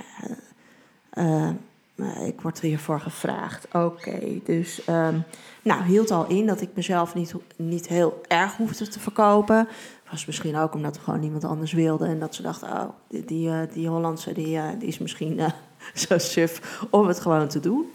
ik 2.26 2.42
word 2.42 2.62
hiervoor 2.62 3.00
gevraagd. 3.00 3.68
Oké, 3.74 4.20
dus. 4.44 4.88
Um, 4.88 5.24
nou, 5.62 5.84
hield 5.84 6.12
al 6.12 6.28
in 6.28 6.46
dat 6.46 6.62
ik 6.62 6.70
mezelf 6.74 7.14
niet, 7.14 7.34
niet 7.56 7.88
heel 7.88 8.22
erg 8.28 8.58
hoefde 8.58 8.88
te 8.88 9.00
verkopen. 9.00 9.68
Was 10.12 10.26
misschien 10.26 10.58
ook 10.58 10.74
omdat 10.74 10.96
er 10.96 11.02
gewoon 11.02 11.20
niemand 11.20 11.44
anders 11.44 11.74
wilde. 11.74 12.06
En 12.06 12.20
dat 12.20 12.36
ze 12.36 12.42
dachten: 12.42 12.70
oh, 12.70 12.90
die, 13.08 13.50
die, 13.74 13.88
Hollandse 13.88 14.34
die 14.34 14.60
is 14.80 14.98
misschien 14.98 15.40
zo 16.08 16.18
suf 16.18 16.86
om 16.90 17.08
het 17.08 17.20
gewoon 17.20 17.48
te 17.48 17.60
doen. 17.60 17.92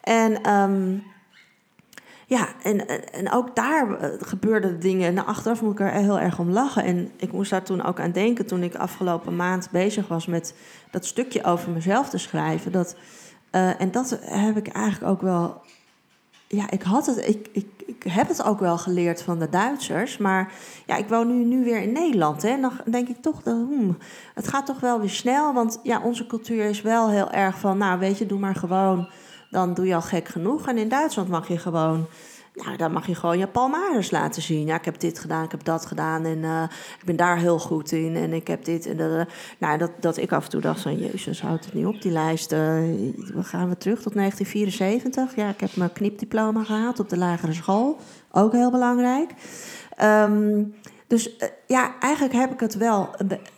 En 0.00 0.52
um, 0.52 1.02
ja, 2.28 2.48
en, 2.62 3.12
en 3.12 3.32
ook 3.32 3.56
daar 3.56 3.98
eh, 3.98 4.10
gebeurden 4.20 4.80
dingen. 4.80 5.14
Nou, 5.14 5.26
achteraf 5.26 5.62
moet 5.62 5.72
ik 5.72 5.80
er 5.80 5.90
heel 5.90 6.20
erg 6.20 6.38
om 6.38 6.50
lachen. 6.50 6.84
En 6.84 7.10
ik 7.16 7.32
moest 7.32 7.50
daar 7.50 7.62
toen 7.62 7.84
ook 7.84 8.00
aan 8.00 8.12
denken 8.12 8.46
toen 8.46 8.62
ik 8.62 8.74
afgelopen 8.74 9.36
maand 9.36 9.70
bezig 9.70 10.08
was 10.08 10.26
met 10.26 10.54
dat 10.90 11.06
stukje 11.06 11.44
over 11.44 11.70
mezelf 11.70 12.08
te 12.08 12.18
schrijven. 12.18 12.72
Dat, 12.72 12.96
uh, 13.52 13.80
en 13.80 13.90
dat 13.90 14.18
heb 14.20 14.56
ik 14.56 14.68
eigenlijk 14.68 15.12
ook 15.12 15.22
wel. 15.22 15.60
Ja, 16.46 16.70
ik 16.70 16.82
had 16.82 17.06
het. 17.06 17.28
Ik, 17.28 17.48
ik, 17.52 17.66
ik 17.88 18.02
heb 18.02 18.28
het 18.28 18.42
ook 18.42 18.60
wel 18.60 18.78
geleerd 18.78 19.22
van 19.22 19.38
de 19.38 19.48
Duitsers. 19.48 20.18
Maar 20.18 20.52
ja, 20.86 20.96
ik 20.96 21.08
woon 21.08 21.26
nu, 21.26 21.44
nu 21.44 21.64
weer 21.64 21.82
in 21.82 21.92
Nederland. 21.92 22.42
Hè, 22.42 22.48
en 22.48 22.60
dan 22.60 22.72
denk 22.90 23.08
ik 23.08 23.16
toch, 23.22 23.42
dat, 23.42 23.54
hmm, 23.54 23.98
het 24.34 24.48
gaat 24.48 24.66
toch 24.66 24.80
wel 24.80 25.00
weer 25.00 25.10
snel. 25.10 25.54
Want 25.54 25.80
ja, 25.82 26.00
onze 26.02 26.26
cultuur 26.26 26.64
is 26.64 26.82
wel 26.82 27.10
heel 27.10 27.30
erg 27.30 27.58
van, 27.58 27.78
nou 27.78 27.98
weet 27.98 28.18
je, 28.18 28.26
doe 28.26 28.38
maar 28.38 28.54
gewoon. 28.54 29.08
Dan 29.50 29.74
doe 29.74 29.86
je 29.86 29.94
al 29.94 30.02
gek 30.02 30.28
genoeg. 30.28 30.68
En 30.68 30.78
in 30.78 30.88
Duitsland 30.88 31.28
mag 31.28 31.48
je 31.48 31.58
gewoon 31.58 32.06
nou, 32.64 32.76
dan 32.76 32.92
mag 32.92 33.06
je 33.06 33.14
gewoon 33.14 33.38
je 33.38 33.46
palmares 33.46 34.10
laten 34.10 34.42
zien. 34.42 34.66
Ja, 34.66 34.74
ik 34.74 34.84
heb 34.84 35.00
dit 35.00 35.18
gedaan, 35.18 35.44
ik 35.44 35.50
heb 35.50 35.64
dat 35.64 35.86
gedaan 35.86 36.24
en 36.24 36.38
uh, 36.38 36.62
ik 36.98 37.04
ben 37.04 37.16
daar 37.16 37.38
heel 37.38 37.58
goed 37.58 37.92
in 37.92 38.16
en 38.16 38.32
ik 38.32 38.46
heb 38.46 38.64
dit 38.64 38.86
en 38.86 38.96
dat. 38.96 39.28
Nou, 39.58 39.78
dat, 39.78 39.90
dat 40.00 40.16
ik 40.16 40.32
af 40.32 40.44
en 40.44 40.50
toe 40.50 40.60
dacht 40.60 40.80
van, 40.80 40.98
jezus, 40.98 41.40
houdt 41.40 41.64
het 41.64 41.74
niet 41.74 41.86
op 41.86 42.02
die 42.02 42.12
lijst. 42.12 42.52
Uh, 42.52 42.58
we 42.58 43.42
gaan 43.42 43.68
we 43.68 43.76
terug 43.76 44.02
tot 44.02 44.14
1974. 44.14 45.36
Ja, 45.36 45.48
ik 45.48 45.60
heb 45.60 45.76
mijn 45.76 45.92
knipdiploma 45.92 46.64
gehaald 46.64 47.00
op 47.00 47.08
de 47.08 47.18
lagere 47.18 47.52
school. 47.52 47.98
Ook 48.30 48.52
heel 48.52 48.70
belangrijk. 48.70 49.30
Um, 50.02 50.74
dus 51.06 51.36
ja, 51.66 51.94
eigenlijk 52.00 52.34
heb 52.34 52.52
ik 52.52 52.60
het 52.60 52.76
wel, 52.76 53.10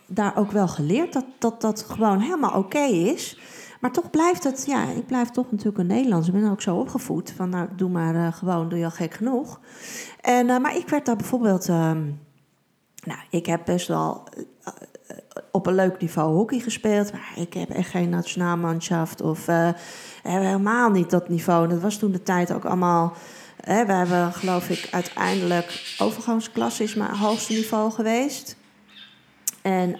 daar 0.05 0.37
ook 0.37 0.51
wel 0.51 0.67
geleerd 0.67 1.13
dat 1.13 1.25
dat, 1.39 1.61
dat 1.61 1.85
gewoon 1.89 2.19
helemaal 2.19 2.57
oké 2.57 2.83
is. 2.83 3.39
Maar 3.81 3.91
toch 3.91 4.09
blijft 4.09 4.43
het, 4.43 4.63
ja, 4.65 4.89
ik 4.89 5.05
blijf 5.05 5.29
toch 5.29 5.51
natuurlijk 5.51 5.77
een 5.77 5.87
Nederlands. 5.87 6.27
Ik 6.27 6.33
ben 6.33 6.51
ook 6.51 6.61
zo 6.61 6.75
opgevoed 6.75 7.33
van, 7.35 7.49
nou, 7.49 7.67
doe 7.75 7.89
maar 7.89 8.15
uh, 8.15 8.33
gewoon, 8.33 8.69
doe 8.69 8.79
je 8.79 8.85
al 8.85 8.91
gek 8.91 9.13
genoeg. 9.13 9.59
En, 10.21 10.47
uh, 10.47 10.57
maar 10.57 10.75
ik 10.75 10.89
werd 10.89 11.05
daar 11.05 11.15
bijvoorbeeld, 11.15 11.67
um, 11.67 12.19
nou, 13.03 13.19
ik 13.29 13.45
heb 13.45 13.61
best 13.65 13.87
wel 13.87 14.23
op 15.51 15.67
een 15.67 15.75
leuk 15.75 16.01
niveau 16.01 16.35
hockey 16.35 16.59
gespeeld. 16.59 17.11
Maar 17.11 17.31
ik 17.35 17.53
heb 17.53 17.69
echt 17.69 17.89
geen 17.89 18.09
nationaalmanschaft 18.09 19.21
of 19.21 19.47
helemaal 20.23 20.89
niet 20.89 21.09
dat 21.09 21.29
niveau. 21.29 21.67
Dat 21.67 21.81
was 21.81 21.97
toen 21.97 22.11
de 22.11 22.23
tijd 22.23 22.53
ook 22.53 22.65
allemaal. 22.65 23.13
We 23.63 23.71
hebben 23.71 24.33
geloof 24.33 24.69
ik 24.69 24.87
uiteindelijk 24.91 25.95
overgangsklasse 25.97 26.83
is 26.83 26.95
mijn 26.95 27.15
hoogste 27.15 27.53
niveau 27.53 27.91
geweest. 27.91 28.57
En, 29.61 29.97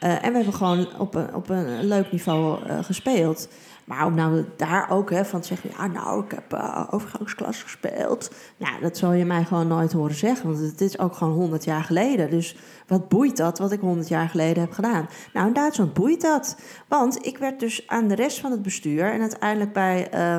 en 0.00 0.30
we 0.30 0.36
hebben 0.36 0.54
gewoon 0.54 0.98
op 0.98 1.14
een, 1.14 1.34
op 1.34 1.48
een 1.48 1.84
leuk 1.84 2.12
niveau 2.12 2.58
gespeeld. 2.82 3.48
Maar 3.88 4.06
om 4.06 4.14
nou 4.14 4.44
daar 4.56 4.90
ook 4.90 5.10
hè, 5.10 5.24
van 5.24 5.40
te 5.40 5.46
zeggen, 5.46 5.70
ja, 5.76 5.86
nou, 5.86 6.24
ik 6.24 6.30
heb 6.30 6.54
uh, 6.54 6.86
overgangsklas 6.90 7.62
gespeeld. 7.62 8.30
Ja, 8.56 8.80
dat 8.80 8.96
zal 8.96 9.12
je 9.12 9.24
mij 9.24 9.44
gewoon 9.44 9.66
nooit 9.66 9.92
horen 9.92 10.14
zeggen, 10.14 10.46
want 10.46 10.60
het 10.60 10.80
is 10.80 10.98
ook 10.98 11.14
gewoon 11.14 11.32
100 11.32 11.64
jaar 11.64 11.82
geleden. 11.82 12.30
Dus 12.30 12.56
wat 12.86 13.08
boeit 13.08 13.36
dat 13.36 13.58
wat 13.58 13.72
ik 13.72 13.80
100 13.80 14.08
jaar 14.08 14.28
geleden 14.28 14.62
heb 14.62 14.72
gedaan? 14.72 15.08
Nou, 15.32 15.46
in 15.46 15.52
Duitsland 15.52 15.94
boeit 15.94 16.20
dat. 16.20 16.56
Want 16.88 17.26
ik 17.26 17.38
werd 17.38 17.60
dus 17.60 17.86
aan 17.86 18.08
de 18.08 18.14
rest 18.14 18.40
van 18.40 18.50
het 18.50 18.62
bestuur 18.62 19.12
en 19.12 19.20
uiteindelijk 19.20 19.72
bij. 19.72 20.08
Uh, 20.14 20.36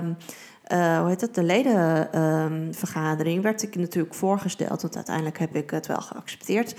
hoe 0.99 1.09
heet 1.09 1.21
het, 1.21 1.35
de 1.35 1.43
ledenvergadering 1.43 3.43
werd 3.43 3.63
ik 3.63 3.75
natuurlijk 3.75 4.15
voorgesteld. 4.15 4.81
Want 4.81 4.95
uiteindelijk 4.95 5.39
heb 5.39 5.55
ik 5.55 5.69
het 5.69 5.87
wel 5.87 6.01
geaccepteerd, 6.01 6.75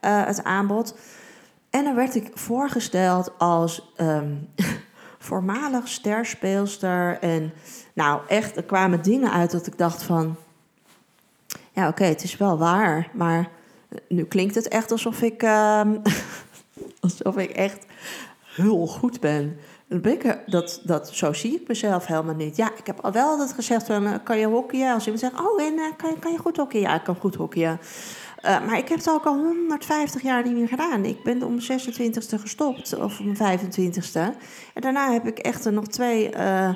het 0.00 0.44
aanbod. 0.44 0.94
En 1.76 1.84
dan 1.84 1.94
werd 1.94 2.14
ik 2.14 2.30
voorgesteld 2.34 3.38
als 3.38 3.92
um, 4.00 4.48
voormalig 5.28 5.88
sterspeelster. 5.88 7.18
En 7.20 7.52
nou, 7.92 8.20
echt, 8.28 8.56
er 8.56 8.62
kwamen 8.62 9.02
dingen 9.02 9.32
uit 9.32 9.50
dat 9.50 9.66
ik 9.66 9.78
dacht 9.78 10.02
van... 10.02 10.36
Ja, 11.72 11.88
oké, 11.88 12.04
het 12.04 12.22
is 12.22 12.36
wel 12.36 12.58
waar, 12.58 13.10
maar 13.12 13.48
nu 14.08 14.24
klinkt 14.24 14.54
het 14.54 14.68
echt 14.68 14.90
alsof 14.90 15.22
ik... 15.22 15.42
Uh, 15.42 15.80
alsof 17.00 17.36
ik 17.36 17.50
echt 17.50 17.86
heel 18.54 18.86
goed 18.86 19.20
ben. 19.20 19.58
Dat, 20.46 20.80
dat, 20.84 21.10
zo 21.14 21.32
zie 21.32 21.54
ik 21.54 21.68
mezelf 21.68 22.06
helemaal 22.06 22.34
niet. 22.34 22.56
Ja, 22.56 22.70
ik 22.76 22.86
heb 22.86 23.00
al 23.00 23.12
wel 23.12 23.28
altijd 23.28 23.52
gezegd 23.52 23.86
van, 23.86 24.06
eh, 24.06 24.14
kan 24.24 24.38
je 24.38 24.46
hockeyen? 24.46 24.94
Als 24.94 25.04
iemand 25.04 25.24
zegt, 25.24 25.40
oh, 25.40 25.62
en 25.62 25.72
uh, 25.72 25.84
kan, 25.96 26.10
je, 26.10 26.18
kan 26.18 26.32
je 26.32 26.38
goed 26.38 26.56
hockeyen? 26.56 26.88
Ja, 26.88 26.94
ik 26.94 27.04
kan 27.04 27.16
goed 27.16 27.34
hockeyen. 27.34 27.80
Uh, 28.46 28.66
maar 28.66 28.78
ik 28.78 28.88
heb 28.88 28.98
het 28.98 29.10
ook 29.10 29.24
al 29.24 29.34
150 29.34 30.22
jaar 30.22 30.44
niet 30.44 30.54
meer 30.56 30.68
gedaan. 30.68 31.04
Ik 31.04 31.22
ben 31.22 31.42
om 31.42 31.58
26e 31.60 32.40
gestopt, 32.40 32.98
of 32.98 33.20
om 33.20 33.34
25e. 33.34 34.20
En 34.74 34.80
daarna 34.80 35.12
heb 35.12 35.26
ik 35.26 35.38
echt 35.38 35.70
nog 35.70 35.86
twee, 35.86 36.34
uh, 36.34 36.68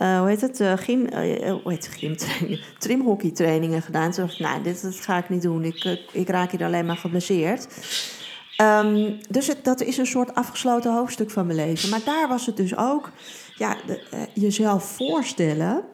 uh, 0.00 0.18
hoe 0.18 0.28
heet 0.28 0.40
het, 0.40 0.62
gym, 0.80 1.08
hoe 1.48 1.72
heet 1.72 2.00
het, 2.00 2.26
trimhockeytrainingen 2.78 3.82
gedaan. 3.82 4.10
Toen 4.10 4.24
dacht 4.24 4.38
ik, 4.38 4.46
nou, 4.46 4.62
dit, 4.62 4.82
dit, 4.82 5.00
ga 5.00 5.18
ik 5.18 5.28
niet 5.28 5.42
doen. 5.42 5.64
Ik, 6.12 6.28
raak 6.28 6.50
hier 6.50 6.64
alleen 6.64 6.86
maar 6.86 6.96
geblesseerd. 6.96 7.66
Um, 8.56 9.18
dus 9.28 9.46
het, 9.46 9.64
dat 9.64 9.80
is 9.80 9.96
een 9.96 10.06
soort 10.06 10.34
afgesloten 10.34 10.94
hoofdstuk 10.94 11.30
van 11.30 11.46
mijn 11.46 11.58
leven. 11.58 11.90
Maar 11.90 12.04
daar 12.04 12.28
was 12.28 12.46
het 12.46 12.56
dus 12.56 12.76
ook, 12.76 13.10
ja, 13.56 13.76
jezelf 14.34 14.84
voorstellen 14.84 15.84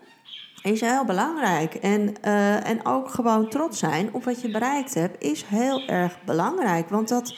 is 0.73 0.81
heel 0.81 1.05
belangrijk. 1.05 1.75
En, 1.75 2.15
uh, 2.25 2.69
en 2.69 2.87
ook 2.87 3.11
gewoon 3.11 3.49
trots 3.49 3.79
zijn 3.79 4.15
op 4.15 4.25
wat 4.25 4.41
je 4.41 4.51
bereikt 4.51 4.95
hebt, 4.95 5.23
is 5.23 5.45
heel 5.47 5.87
erg 5.87 6.19
belangrijk. 6.25 6.89
Want 6.89 7.09
dat, 7.09 7.37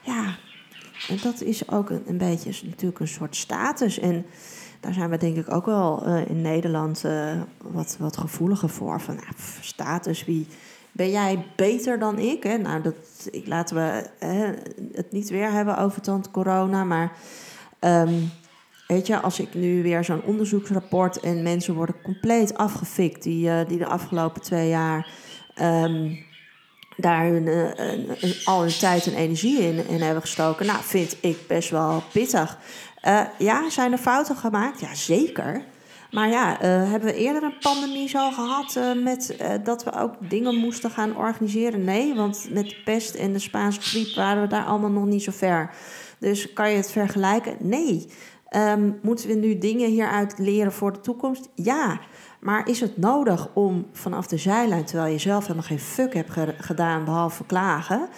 ja, 0.00 0.36
dat 1.22 1.40
is 1.40 1.70
ook 1.70 1.90
een, 1.90 2.02
een 2.06 2.18
beetje 2.18 2.66
natuurlijk 2.66 3.00
een 3.00 3.08
soort 3.08 3.36
status. 3.36 3.98
En 3.98 4.26
daar 4.80 4.92
zijn 4.92 5.10
we 5.10 5.16
denk 5.16 5.36
ik 5.36 5.52
ook 5.52 5.66
wel 5.66 6.06
uh, 6.06 6.28
in 6.28 6.42
Nederland 6.42 7.04
uh, 7.04 7.40
wat, 7.62 7.96
wat 7.98 8.16
gevoeliger 8.16 8.68
voor. 8.68 9.00
Van 9.00 9.14
nou, 9.14 9.26
status, 9.60 10.24
wie 10.24 10.46
ben 10.92 11.10
jij 11.10 11.44
beter 11.56 11.98
dan 11.98 12.18
ik? 12.18 12.42
Hè? 12.42 12.56
Nou, 12.56 12.82
dat, 12.82 12.94
ik, 13.30 13.46
laten 13.46 13.76
we 13.76 14.10
het 14.92 15.12
niet 15.12 15.28
weer 15.28 15.50
hebben 15.50 15.78
over 15.78 16.02
tand 16.02 16.30
corona, 16.30 16.84
maar. 16.84 17.12
Um, 17.80 18.30
Weet 18.86 19.06
je, 19.06 19.20
als 19.20 19.40
ik 19.40 19.54
nu 19.54 19.82
weer 19.82 20.04
zo'n 20.04 20.22
onderzoeksrapport 20.22 21.20
en 21.20 21.42
mensen 21.42 21.74
worden 21.74 22.02
compleet 22.02 22.56
afgefikt, 22.56 23.22
die, 23.22 23.48
uh, 23.48 23.60
die 23.68 23.78
de 23.78 23.86
afgelopen 23.86 24.42
twee 24.42 24.68
jaar 24.68 25.08
um, 25.62 26.24
daar 26.96 27.26
hun, 27.26 27.46
uh, 27.46 28.46
al 28.46 28.60
hun 28.60 28.78
tijd 28.78 29.06
en 29.06 29.14
energie 29.14 29.58
in, 29.58 29.88
in 29.88 30.00
hebben 30.02 30.22
gestoken, 30.22 30.66
nou, 30.66 30.78
vind 30.82 31.16
ik 31.20 31.38
best 31.46 31.70
wel 31.70 32.02
pittig. 32.12 32.58
Uh, 33.06 33.20
ja, 33.38 33.70
zijn 33.70 33.92
er 33.92 33.98
fouten 33.98 34.36
gemaakt? 34.36 34.80
Ja, 34.80 34.94
zeker. 34.94 35.64
Maar 36.10 36.28
ja, 36.28 36.56
hebben 36.60 37.08
we 37.08 37.14
eerder 37.14 37.42
een 37.42 37.58
pandemie 37.60 38.08
zo 38.08 38.30
gehad 38.30 38.78
met 39.02 39.36
dat 39.64 39.84
we 39.84 39.92
ook 39.92 40.14
dingen 40.28 40.54
moesten 40.54 40.90
gaan 40.90 41.16
organiseren? 41.16 41.84
Nee, 41.84 42.14
want 42.14 42.46
met 42.50 42.68
de 42.68 42.76
pest 42.84 43.14
en 43.14 43.32
de 43.32 43.38
Spaanse 43.38 43.80
griep 43.80 44.14
waren 44.14 44.42
we 44.42 44.48
daar 44.48 44.64
allemaal 44.64 44.90
nog 44.90 45.04
niet 45.04 45.22
zo 45.22 45.32
ver. 45.32 45.70
Dus 46.18 46.52
kan 46.52 46.70
je 46.70 46.76
het 46.76 46.90
vergelijken? 46.90 47.56
Nee. 47.58 48.06
Um, 48.50 48.98
moeten 49.02 49.28
we 49.28 49.34
nu 49.34 49.58
dingen 49.58 49.90
hieruit 49.90 50.38
leren 50.38 50.72
voor 50.72 50.92
de 50.92 51.00
toekomst? 51.00 51.48
Ja. 51.54 52.00
Maar 52.40 52.68
is 52.68 52.80
het 52.80 52.96
nodig 52.96 53.48
om 53.52 53.86
vanaf 53.92 54.26
de 54.26 54.36
zijlijn, 54.36 54.84
terwijl 54.84 55.12
je 55.12 55.18
zelf 55.18 55.42
helemaal 55.42 55.62
geen 55.62 55.78
fuck 55.78 56.14
hebt 56.14 56.30
gedaan 56.58 57.04
behalve 57.04 57.44
klagen, 57.44 58.08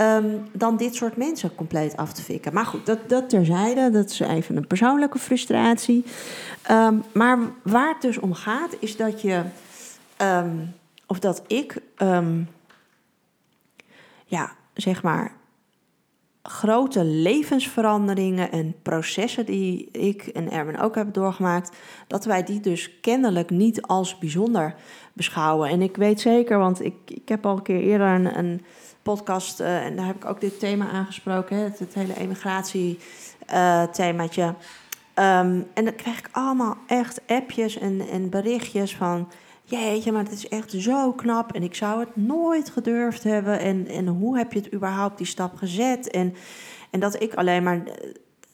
um, 0.00 0.48
dan 0.52 0.76
dit 0.76 0.94
soort 0.94 1.16
mensen 1.16 1.54
compleet 1.54 1.96
af 1.96 2.12
te 2.12 2.22
fikken? 2.22 2.54
Maar 2.54 2.66
goed, 2.66 2.86
dat, 2.86 3.08
dat 3.08 3.28
terzijde, 3.28 3.90
dat 3.90 4.10
is 4.10 4.20
even 4.20 4.56
een 4.56 4.66
persoonlijke 4.66 5.18
frustratie. 5.18 6.04
Um, 6.70 7.02
maar 7.12 7.38
waar 7.62 7.88
het 7.88 8.02
dus 8.02 8.18
om 8.18 8.34
gaat, 8.34 8.76
is 8.78 8.96
dat 8.96 9.22
je, 9.22 9.42
of 11.06 11.18
dat 11.18 11.42
ik, 11.46 11.80
ja, 14.24 14.52
zeg 14.74 15.02
maar, 15.02 15.32
grote 16.48 17.04
levensveranderingen 17.04 18.52
en 18.52 18.74
processen 18.82 19.46
die 19.46 19.88
ik 19.90 20.26
en 20.26 20.50
Erwin 20.50 20.80
ook 20.80 20.94
hebben 20.94 21.14
doorgemaakt, 21.14 21.76
dat 22.06 22.24
wij 22.24 22.42
die 22.42 22.60
dus 22.60 23.00
kennelijk 23.00 23.50
niet 23.50 23.82
als 23.82 24.18
bijzonder 24.18 24.74
beschouwen. 25.12 25.68
En 25.68 25.82
ik 25.82 25.96
weet 25.96 26.20
zeker, 26.20 26.58
want 26.58 26.84
ik, 26.84 26.94
ik 27.06 27.28
heb 27.28 27.46
al 27.46 27.56
een 27.56 27.62
keer 27.62 27.80
eerder 27.80 28.06
een, 28.06 28.38
een 28.38 28.64
podcast 29.02 29.60
uh, 29.60 29.84
en 29.84 29.96
daar 29.96 30.06
heb 30.06 30.16
ik 30.16 30.24
ook 30.24 30.40
dit 30.40 30.58
thema 30.58 30.90
aangesproken, 30.90 31.56
het, 31.56 31.78
het, 31.78 31.94
hele 31.94 32.16
emigratie-themaatje. 32.16 34.42
Uh, 34.42 34.48
um, 35.38 35.66
en 35.74 35.84
dan 35.84 35.94
krijg 35.94 36.18
ik 36.18 36.28
allemaal 36.32 36.76
echt 36.86 37.20
appjes 37.26 37.78
en, 37.78 38.00
en 38.10 38.30
berichtjes 38.30 38.96
van 38.96 39.28
jeetje, 39.64 40.12
maar 40.12 40.22
het 40.22 40.32
is 40.32 40.48
echt 40.48 40.70
zo 40.70 41.12
knap 41.12 41.52
en 41.52 41.62
ik 41.62 41.74
zou 41.74 42.00
het 42.00 42.16
nooit 42.16 42.70
gedurfd 42.70 43.22
hebben. 43.22 43.58
En, 43.58 43.86
en 43.86 44.06
hoe 44.06 44.36
heb 44.36 44.52
je 44.52 44.58
het 44.58 44.72
überhaupt 44.72 45.18
die 45.18 45.26
stap 45.26 45.56
gezet? 45.56 46.10
En, 46.10 46.34
en 46.90 47.00
dat 47.00 47.22
ik 47.22 47.34
alleen 47.34 47.62
maar 47.62 47.82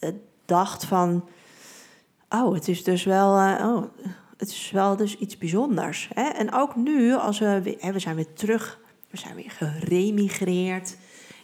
uh, 0.01 0.11
dacht 0.45 0.85
van, 0.85 1.29
oh, 2.29 2.55
het 2.55 2.69
is 2.69 2.85
dus 2.85 3.05
wel, 3.05 3.39
uh, 3.39 3.67
oh, 3.67 3.85
het 4.37 4.49
is 4.49 4.71
wel 4.71 4.97
dus 4.97 5.17
iets 5.17 5.39
bijzonders. 5.39 6.11
Hè? 6.15 6.29
En 6.29 6.53
ook 6.53 6.77
nu, 6.77 7.15
als 7.15 7.39
we, 7.39 7.77
hè, 7.79 7.93
we 7.93 7.99
zijn 7.99 8.17
weer 8.17 8.33
terug, 8.33 8.81
we 9.11 9.17
zijn 9.17 9.35
weer 9.35 9.51
geremigreerd. 9.51 10.97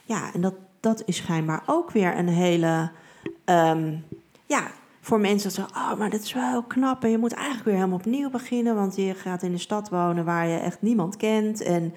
Ja, 0.03 0.33
en 0.33 0.41
dat, 0.41 0.53
dat 0.79 1.03
is 1.05 1.15
schijnbaar 1.15 1.63
ook 1.65 1.91
weer 1.91 2.17
een 2.17 2.27
hele, 2.27 2.91
um, 3.45 4.05
ja, 4.45 4.71
voor 5.07 5.19
mensen 5.19 5.49
dat 5.49 5.53
zeggen, 5.53 5.91
oh, 5.91 5.99
maar 5.99 6.09
dat 6.09 6.21
is 6.21 6.33
wel 6.33 6.63
knap. 6.63 7.03
En 7.03 7.09
je 7.09 7.17
moet 7.17 7.33
eigenlijk 7.33 7.65
weer 7.65 7.75
helemaal 7.75 7.97
opnieuw 7.97 8.29
beginnen. 8.29 8.75
Want 8.75 8.95
je 8.95 9.13
gaat 9.13 9.43
in 9.43 9.51
een 9.51 9.59
stad 9.59 9.89
wonen 9.89 10.25
waar 10.25 10.47
je 10.47 10.57
echt 10.57 10.81
niemand 10.81 11.17
kent. 11.17 11.61
En 11.61 11.93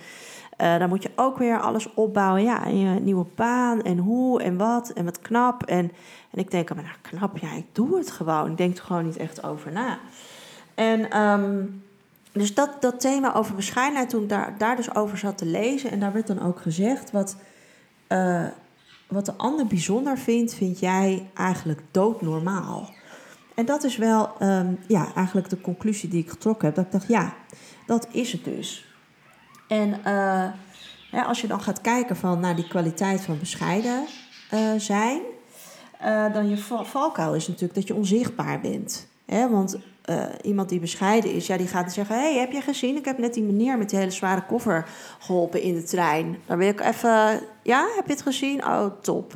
uh, 0.60 0.78
dan 0.78 0.88
moet 0.88 1.02
je 1.02 1.10
ook 1.16 1.38
weer 1.38 1.60
alles 1.60 1.94
opbouwen. 1.94 2.42
Ja, 2.42 2.64
en 2.64 2.78
je 2.78 3.00
nieuwe 3.00 3.26
baan 3.34 3.82
en 3.82 3.98
hoe 3.98 4.42
en 4.42 4.56
wat 4.56 4.90
en 4.90 5.04
wat 5.04 5.20
knap. 5.20 5.62
En, 5.62 5.92
en 6.30 6.38
ik 6.38 6.50
denk, 6.50 6.74
maar 6.74 6.84
nou 6.84 6.96
knap, 7.00 7.38
ja, 7.38 7.52
ik 7.52 7.66
doe 7.72 7.98
het 7.98 8.10
gewoon. 8.10 8.50
Ik 8.50 8.56
denk 8.56 8.76
er 8.76 8.84
gewoon 8.84 9.04
niet 9.04 9.16
echt 9.16 9.42
over 9.44 9.72
na. 9.72 9.98
En 10.74 11.20
um, 11.20 11.82
dus 12.32 12.54
dat, 12.54 12.76
dat 12.80 13.00
thema 13.00 13.34
over 13.34 13.54
bescheidenheid, 13.54 14.10
toen 14.10 14.22
ik 14.22 14.28
daar, 14.28 14.54
daar 14.58 14.76
dus 14.76 14.94
over 14.94 15.18
zat 15.18 15.38
te 15.38 15.46
lezen... 15.46 15.90
en 15.90 16.00
daar 16.00 16.12
werd 16.12 16.26
dan 16.26 16.42
ook 16.42 16.60
gezegd, 16.60 17.10
wat... 17.10 17.36
Uh, 18.08 18.46
wat 19.08 19.26
de 19.26 19.36
ander 19.36 19.66
bijzonder 19.66 20.18
vindt, 20.18 20.54
vind 20.54 20.78
jij 20.78 21.30
eigenlijk 21.34 21.82
doodnormaal. 21.90 22.88
En 23.60 23.66
dat 23.66 23.84
is 23.84 23.96
wel 23.96 24.30
um, 24.42 24.78
ja, 24.86 25.14
eigenlijk 25.14 25.48
de 25.48 25.60
conclusie 25.60 26.08
die 26.08 26.22
ik 26.22 26.30
getrokken 26.30 26.66
heb. 26.66 26.74
Dat 26.74 26.84
ik 26.84 26.92
dacht, 26.92 27.08
ja, 27.08 27.34
dat 27.86 28.08
is 28.10 28.32
het 28.32 28.44
dus. 28.44 28.94
En 29.68 30.00
ja, 31.10 31.22
als 31.26 31.40
je 31.40 31.46
dan 31.46 31.60
gaat 31.60 31.80
kijken 31.80 32.16
van, 32.16 32.40
naar 32.40 32.56
die 32.56 32.68
kwaliteit 32.68 33.20
van 33.20 33.38
bescheiden 33.38 34.06
uh, 34.54 34.60
zijn... 34.76 35.20
Uh, 36.04 36.32
dan 36.32 36.48
je 36.48 36.56
valkuil 36.84 37.34
is 37.34 37.46
natuurlijk 37.46 37.74
dat 37.74 37.86
je 37.86 37.94
onzichtbaar 37.94 38.60
bent. 38.60 39.08
Hè? 39.26 39.48
Want 39.48 39.78
iemand 40.42 40.68
die 40.68 40.80
bescheiden 40.80 41.32
is, 41.32 41.46
ja, 41.46 41.56
die 41.56 41.66
gaat 41.66 41.92
zeggen... 41.92 42.16
hey, 42.16 42.38
heb 42.38 42.52
je 42.52 42.60
gezien? 42.60 42.96
Ik 42.96 43.04
heb 43.04 43.18
net 43.18 43.34
die 43.34 43.42
meneer 43.42 43.78
met 43.78 43.90
die 43.90 43.98
hele 43.98 44.10
zware 44.10 44.46
koffer 44.46 44.86
geholpen 45.18 45.62
in 45.62 45.74
de 45.74 45.82
trein. 45.82 46.38
Dan 46.46 46.58
wil 46.58 46.68
ik 46.68 46.80
even... 46.80 47.40
Ja, 47.62 47.88
heb 47.96 48.06
je 48.06 48.12
het 48.12 48.22
gezien? 48.22 48.64
Oh, 48.64 48.86
top. 49.00 49.34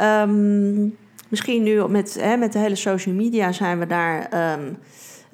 Um, 0.00 0.96
misschien 1.28 1.62
nu 1.62 1.88
met, 1.88 2.14
hè, 2.14 2.36
met 2.36 2.52
de 2.52 2.58
hele 2.58 2.76
social 2.76 3.14
media 3.14 3.52
zijn 3.52 3.78
we 3.78 3.86
daar. 3.86 4.52
Um, 4.58 4.78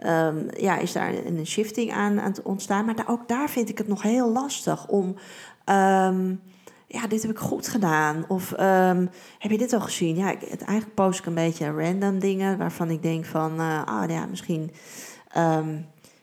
um, 0.06 0.46
ja, 0.56 0.78
is 0.78 0.92
daar 0.92 1.14
een 1.26 1.46
shifting 1.46 1.92
aan, 1.92 2.20
aan 2.20 2.30
het 2.30 2.42
ontstaan. 2.42 2.84
Maar 2.84 2.96
daar, 2.96 3.08
ook 3.08 3.28
daar 3.28 3.50
vind 3.50 3.68
ik 3.68 3.78
het 3.78 3.88
nog 3.88 4.02
heel 4.02 4.32
lastig 4.32 4.88
om. 4.88 5.16
Um, 5.64 6.40
ja, 6.86 7.06
dit 7.06 7.22
heb 7.22 7.30
ik 7.30 7.38
goed 7.38 7.68
gedaan. 7.68 8.24
Of 8.28 8.52
ehm, 8.52 9.06
heb 9.38 9.50
je 9.50 9.58
dit 9.58 9.72
al 9.72 9.80
gezien? 9.80 10.16
Ja, 10.16 10.30
ik, 10.30 10.40
het, 10.40 10.62
eigenlijk 10.62 10.94
post 10.94 11.18
ik 11.18 11.26
een 11.26 11.34
beetje 11.34 11.70
random 11.70 12.18
dingen 12.18 12.58
waarvan 12.58 12.90
ik 12.90 13.02
denk 13.02 13.24
van, 13.24 13.60
uh, 13.60 13.84
ah 13.84 14.10
ja, 14.10 14.26
misschien. 14.26 14.70
Ehm, 15.28 15.76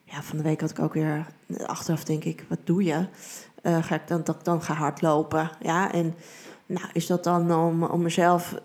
ja, 0.04 0.22
van 0.22 0.38
de 0.38 0.44
week 0.44 0.62
had 0.62 0.70
ik 0.70 0.80
ook 0.80 0.94
weer 0.94 1.26
achteraf 1.66 2.04
denk 2.04 2.24
ik, 2.24 2.46
wat 2.50 2.60
doe 2.64 2.84
je? 2.84 3.06
Uh, 3.64 3.84
ga 3.84 3.96
ik 3.96 4.08
dan, 4.08 4.22
dan, 4.24 4.36
dan 4.44 4.62
ga 4.62 4.74
hardlopen. 4.74 5.50
Ja, 5.60 5.92
en 5.92 6.16
nou, 6.66 6.86
is 6.94 7.08
dat 7.08 7.24
dan 7.24 7.54
om, 7.54 7.84
om 7.84 8.02
mezelf 8.02 8.56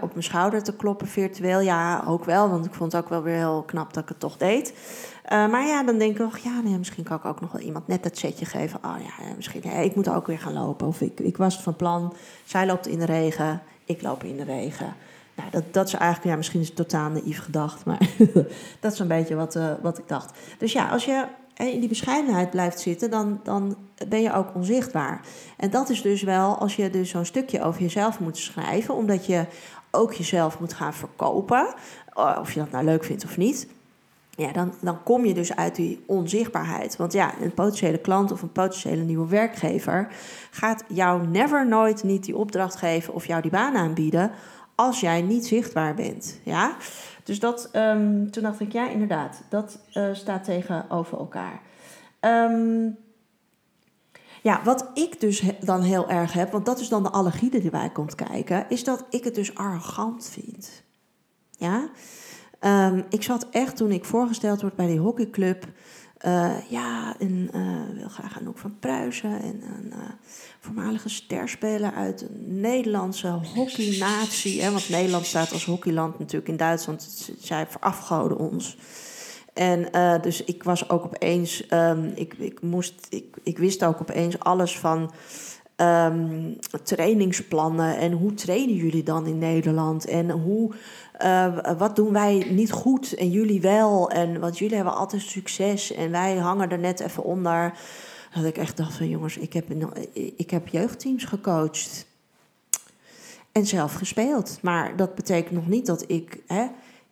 op 0.00 0.10
mijn 0.12 0.22
schouder 0.22 0.62
te 0.62 0.76
kloppen 0.76 1.06
virtueel? 1.06 1.60
Ja, 1.60 2.04
ook 2.06 2.24
wel, 2.24 2.50
want 2.50 2.64
ik 2.66 2.74
vond 2.74 2.92
het 2.92 3.02
ook 3.02 3.08
wel 3.08 3.22
weer 3.22 3.34
heel 3.34 3.62
knap 3.66 3.94
dat 3.94 4.02
ik 4.02 4.08
het 4.08 4.20
toch 4.20 4.36
deed. 4.36 4.72
Uh, 5.32 5.50
maar 5.50 5.66
ja, 5.66 5.82
dan 5.82 5.98
denk 5.98 6.12
ik 6.12 6.18
nog, 6.18 6.38
ja, 6.38 6.60
nee, 6.60 6.78
misschien 6.78 7.04
kan 7.04 7.16
ik 7.16 7.24
ook 7.24 7.40
nog 7.40 7.52
wel 7.52 7.60
iemand 7.60 7.86
net 7.86 8.02
dat 8.02 8.18
setje 8.18 8.44
geven. 8.44 8.80
Oh 8.84 8.96
ja, 8.98 9.34
misschien, 9.36 9.60
ja, 9.64 9.72
ik 9.72 9.94
moet 9.94 10.08
ook 10.08 10.26
weer 10.26 10.38
gaan 10.38 10.52
lopen. 10.52 10.86
Of 10.86 11.00
ik, 11.00 11.20
ik 11.20 11.36
was 11.36 11.62
van 11.62 11.76
plan, 11.76 12.14
zij 12.44 12.66
loopt 12.66 12.86
in 12.86 12.98
de 12.98 13.04
regen, 13.04 13.62
ik 13.84 14.02
loop 14.02 14.24
in 14.24 14.36
de 14.36 14.44
regen. 14.44 14.94
Nou, 15.34 15.50
dat, 15.50 15.64
dat 15.70 15.86
is 15.86 15.94
eigenlijk, 15.94 16.30
ja, 16.30 16.36
misschien 16.36 16.60
is 16.60 16.66
het 16.66 16.76
totaal 16.76 17.10
naïef 17.10 17.42
gedacht, 17.42 17.84
maar 17.84 17.98
dat 18.80 18.92
is 18.92 18.98
een 18.98 19.08
beetje 19.08 19.34
wat, 19.34 19.56
uh, 19.56 19.72
wat 19.82 19.98
ik 19.98 20.08
dacht. 20.08 20.38
Dus 20.58 20.72
ja, 20.72 20.88
als 20.88 21.04
je 21.04 21.24
in 21.68 21.80
die 21.80 21.88
bescheidenheid 21.88 22.50
blijft 22.50 22.80
zitten, 22.80 23.10
dan, 23.10 23.40
dan 23.42 23.76
ben 24.08 24.22
je 24.22 24.32
ook 24.32 24.54
onzichtbaar. 24.54 25.20
En 25.56 25.70
dat 25.70 25.90
is 25.90 26.02
dus 26.02 26.22
wel 26.22 26.58
als 26.58 26.76
je 26.76 26.90
dus 26.90 27.10
zo'n 27.10 27.24
stukje 27.24 27.62
over 27.62 27.80
jezelf 27.82 28.20
moet 28.20 28.38
schrijven, 28.38 28.94
omdat 28.94 29.26
je 29.26 29.44
ook 29.90 30.12
jezelf 30.12 30.60
moet 30.60 30.72
gaan 30.72 30.94
verkopen, 30.94 31.74
eh, 32.14 32.38
of 32.40 32.52
je 32.52 32.60
dat 32.60 32.70
nou 32.70 32.84
leuk 32.84 33.04
vindt 33.04 33.24
of 33.24 33.36
niet. 33.36 33.68
Ja, 34.30 34.52
dan, 34.52 34.72
dan 34.80 35.02
kom 35.02 35.24
je 35.24 35.34
dus 35.34 35.56
uit 35.56 35.74
die 35.74 36.02
onzichtbaarheid. 36.06 36.96
Want 36.96 37.12
ja, 37.12 37.34
een 37.40 37.54
potentiële 37.54 37.98
klant 37.98 38.32
of 38.32 38.42
een 38.42 38.52
potentiële 38.52 39.02
nieuwe 39.02 39.28
werkgever 39.28 40.08
gaat 40.50 40.84
jou 40.88 41.26
never 41.26 41.68
nooit 41.68 42.02
niet 42.02 42.24
die 42.24 42.36
opdracht 42.36 42.76
geven 42.76 43.14
of 43.14 43.26
jou 43.26 43.42
die 43.42 43.50
baan 43.50 43.76
aanbieden 43.76 44.30
als 44.74 45.00
jij 45.00 45.22
niet 45.22 45.46
zichtbaar 45.46 45.94
bent. 45.94 46.40
Ja? 46.44 46.76
Dus 47.24 47.40
dat, 47.40 47.70
um, 47.72 48.30
toen 48.30 48.42
dacht 48.42 48.60
ik, 48.60 48.72
ja, 48.72 48.88
inderdaad, 48.88 49.42
dat 49.48 49.78
uh, 49.94 50.08
staat 50.12 50.44
tegenover 50.44 51.18
elkaar. 51.18 51.60
Um, 52.20 52.96
ja, 54.42 54.60
wat 54.64 54.90
ik 54.94 55.20
dus 55.20 55.42
dan 55.60 55.82
heel 55.82 56.08
erg 56.08 56.32
heb, 56.32 56.50
want 56.52 56.66
dat 56.66 56.80
is 56.80 56.88
dan 56.88 57.02
de 57.02 57.10
allergie 57.10 57.50
die 57.50 57.62
erbij 57.62 57.90
komt 57.90 58.14
kijken, 58.14 58.66
is 58.68 58.84
dat 58.84 59.04
ik 59.10 59.24
het 59.24 59.34
dus 59.34 59.54
arrogant 59.54 60.28
vind. 60.32 60.82
Ja? 61.50 61.88
Um, 62.60 63.04
ik 63.08 63.22
zat 63.22 63.46
echt 63.50 63.76
toen 63.76 63.90
ik 63.90 64.04
voorgesteld 64.04 64.60
word 64.60 64.76
bij 64.76 64.86
die 64.86 64.98
hockeyclub. 64.98 65.66
Uh, 66.26 66.56
ja, 66.68 67.14
en 67.18 67.50
uh, 67.54 67.98
wil 67.98 68.08
graag 68.08 68.38
Anouk 68.38 68.58
van 68.58 68.76
Pruisen. 68.78 69.42
En 69.42 69.62
een 69.76 69.86
uh, 69.86 69.98
voormalige 70.60 71.08
sterspeler 71.08 71.92
uit 71.92 72.22
een 72.22 72.60
Nederlandse 72.60 73.28
hockeynatie. 73.28 74.62
Hè, 74.62 74.70
want 74.70 74.88
Nederland 74.88 75.26
staat 75.26 75.52
als 75.52 75.64
hockeyland 75.64 76.18
natuurlijk 76.18 76.48
in 76.48 76.56
Duitsland. 76.56 77.32
Zij 77.38 77.66
verafgoden 77.66 78.38
ons. 78.38 78.76
En 79.54 79.88
dus 80.22 80.44
ik 80.44 80.62
was 80.62 80.88
ook 80.88 81.04
opeens... 81.04 81.64
Um, 81.70 82.12
ik, 82.14 82.34
ik, 82.34 82.62
moest, 82.62 83.06
ik, 83.08 83.36
ik 83.42 83.58
wist 83.58 83.84
ook 83.84 84.00
opeens 84.00 84.38
alles 84.38 84.78
van... 84.78 85.12
Um, 85.80 86.58
trainingsplannen 86.82 87.96
en 87.96 88.12
hoe 88.12 88.34
trainen 88.34 88.74
jullie 88.74 89.02
dan 89.02 89.26
in 89.26 89.38
Nederland 89.38 90.06
en 90.06 90.30
hoe 90.30 90.72
uh, 91.22 91.58
wat 91.78 91.96
doen 91.96 92.12
wij 92.12 92.46
niet 92.50 92.72
goed 92.72 93.14
en 93.14 93.30
jullie 93.30 93.60
wel? 93.60 94.10
En 94.10 94.40
want 94.40 94.58
jullie 94.58 94.76
hebben 94.76 94.94
altijd 94.94 95.22
succes 95.22 95.92
en 95.92 96.10
wij 96.10 96.36
hangen 96.36 96.70
er 96.70 96.78
net 96.78 97.00
even 97.00 97.24
onder. 97.24 97.78
Dat 98.34 98.44
ik 98.44 98.58
echt 98.58 98.76
dacht 98.76 98.94
van 98.94 99.08
jongens, 99.08 99.36
ik 99.36 99.52
heb, 99.52 99.64
ik 100.36 100.50
heb 100.50 100.68
jeugdteams 100.68 101.24
gecoacht. 101.24 102.06
En 103.52 103.66
zelf 103.66 103.94
gespeeld. 103.94 104.58
Maar 104.62 104.96
dat 104.96 105.14
betekent 105.14 105.54
nog 105.54 105.68
niet 105.68 105.86
dat 105.86 106.04
ik... 106.06 106.42
Hè, 106.46 106.66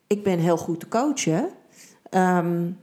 ik 0.07 0.23
ben 0.23 0.39
heel 0.39 0.57
goed 0.57 0.81
te 0.81 0.89
coachen. 0.89 1.49
Um, 2.11 2.79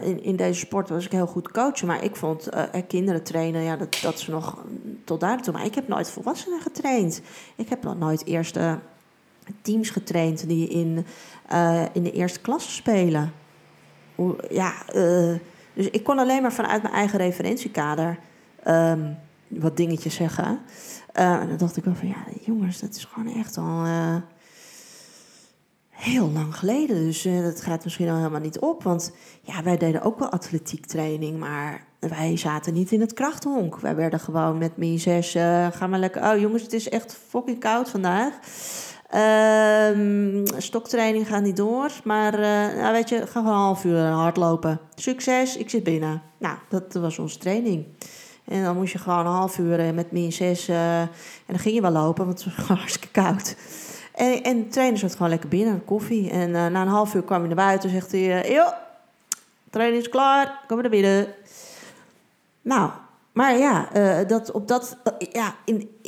in, 0.00 0.22
in 0.22 0.36
deze 0.36 0.58
sport 0.58 0.88
was 0.88 1.04
ik 1.04 1.12
heel 1.12 1.26
goed 1.26 1.50
coachen. 1.50 1.86
Maar 1.86 2.04
ik 2.04 2.16
vond 2.16 2.54
uh, 2.54 2.62
kinderen 2.88 3.22
trainen, 3.22 3.62
ja, 3.62 3.76
dat, 3.76 3.98
dat 4.02 4.20
ze 4.20 4.30
nog 4.30 4.64
tot 5.04 5.20
daar 5.20 5.42
toe. 5.42 5.52
Maar 5.52 5.64
ik 5.64 5.74
heb 5.74 5.88
nooit 5.88 6.10
volwassenen 6.10 6.60
getraind. 6.60 7.20
Ik 7.56 7.68
heb 7.68 7.82
nog 7.82 7.98
nooit 7.98 8.26
eerste 8.26 8.78
teams 9.62 9.90
getraind 9.90 10.48
die 10.48 10.68
in, 10.68 11.06
uh, 11.52 11.82
in 11.92 12.02
de 12.02 12.12
eerste 12.12 12.40
klasse 12.40 12.70
spelen. 12.70 13.32
Ja, 14.50 14.72
uh, 14.94 15.34
dus 15.74 15.90
ik 15.90 16.04
kon 16.04 16.18
alleen 16.18 16.42
maar 16.42 16.52
vanuit 16.52 16.82
mijn 16.82 16.94
eigen 16.94 17.18
referentiekader 17.18 18.18
um, 18.68 19.16
wat 19.48 19.76
dingetjes 19.76 20.14
zeggen. 20.14 20.60
En 21.12 21.48
dan 21.48 21.56
dacht 21.56 21.76
ik 21.76 21.84
wel 21.84 21.94
van, 21.94 22.08
ja, 22.08 22.24
jongens, 22.40 22.80
dat 22.80 22.94
is 22.94 23.04
gewoon 23.04 23.34
echt 23.34 23.56
al 23.56 23.84
heel 25.98 26.30
lang 26.30 26.56
geleden. 26.56 26.96
Dus 27.04 27.22
dat 27.22 27.62
gaat 27.62 27.84
misschien 27.84 28.08
al 28.08 28.16
helemaal 28.16 28.40
niet 28.40 28.58
op. 28.58 28.82
Want 28.82 29.12
ja, 29.42 29.62
wij 29.62 29.76
deden 29.76 30.02
ook 30.02 30.18
wel 30.18 30.28
atletiek 30.28 30.86
training, 30.86 31.38
maar 31.38 31.86
wij 31.98 32.36
zaten 32.36 32.74
niet 32.74 32.92
in 32.92 33.00
het 33.00 33.12
krachthonk. 33.12 33.80
Wij 33.80 33.96
werden 33.96 34.20
gewoon 34.20 34.58
met 34.58 34.76
min 34.76 34.98
6, 34.98 35.32
gaan 35.72 35.90
we 35.90 35.98
lekker... 35.98 36.32
Oh 36.32 36.38
jongens, 36.40 36.62
het 36.62 36.72
is 36.72 36.88
echt 36.88 37.18
fucking 37.28 37.60
koud 37.60 37.90
vandaag. 37.90 38.38
Um, 39.14 40.44
stoktraining 40.58 41.26
gaat 41.26 41.42
niet 41.42 41.56
door. 41.56 41.90
Maar 42.04 42.34
uh, 42.34 42.80
nou 42.82 42.92
weet 42.92 43.08
je, 43.08 43.16
ga 43.16 43.26
gewoon 43.26 43.46
een 43.46 43.58
half 43.58 43.84
uur 43.84 44.00
hardlopen. 44.00 44.80
Succes, 44.94 45.56
ik 45.56 45.70
zit 45.70 45.84
binnen. 45.84 46.22
Nou, 46.38 46.56
dat 46.68 46.94
was 46.94 47.18
onze 47.18 47.38
training. 47.38 47.86
En 48.44 48.64
dan 48.64 48.76
moest 48.76 48.92
je 48.92 48.98
gewoon 48.98 49.18
een 49.18 49.32
half 49.32 49.58
uur 49.58 49.78
eh, 49.80 49.94
met 49.94 50.12
min 50.12 50.32
6. 50.32 50.68
Uh, 50.68 51.00
en 51.00 51.08
dan 51.46 51.58
ging 51.58 51.74
je 51.74 51.80
wel 51.80 51.90
lopen, 51.90 52.26
want 52.26 52.44
het 52.44 52.56
was 52.56 52.66
hartstikke 52.78 53.08
koud. 53.08 53.56
En, 54.18 54.42
en 54.42 54.62
de 54.62 54.68
trainer 54.68 54.98
zat 54.98 55.12
gewoon 55.12 55.28
lekker 55.28 55.48
binnen, 55.48 55.84
koffie. 55.84 56.30
En 56.30 56.48
uh, 56.48 56.66
na 56.66 56.82
een 56.82 56.88
half 56.88 57.14
uur 57.14 57.22
kwam 57.22 57.38
hij 57.38 57.46
naar 57.46 57.56
buiten 57.56 57.88
en 57.88 57.94
zegt 57.94 58.12
hij... 58.12 58.52
Yo, 58.52 58.64
training 59.70 60.02
is 60.02 60.08
klaar, 60.08 60.60
kom 60.66 60.80
naar 60.80 60.90
binnen. 60.90 61.26
Nou, 62.62 62.90
maar 63.32 63.58
ja, 63.58 63.88
dat, 64.24 64.50
op 64.50 64.68
dat, 64.68 64.96
ja 65.32 65.54
in, 65.64 66.00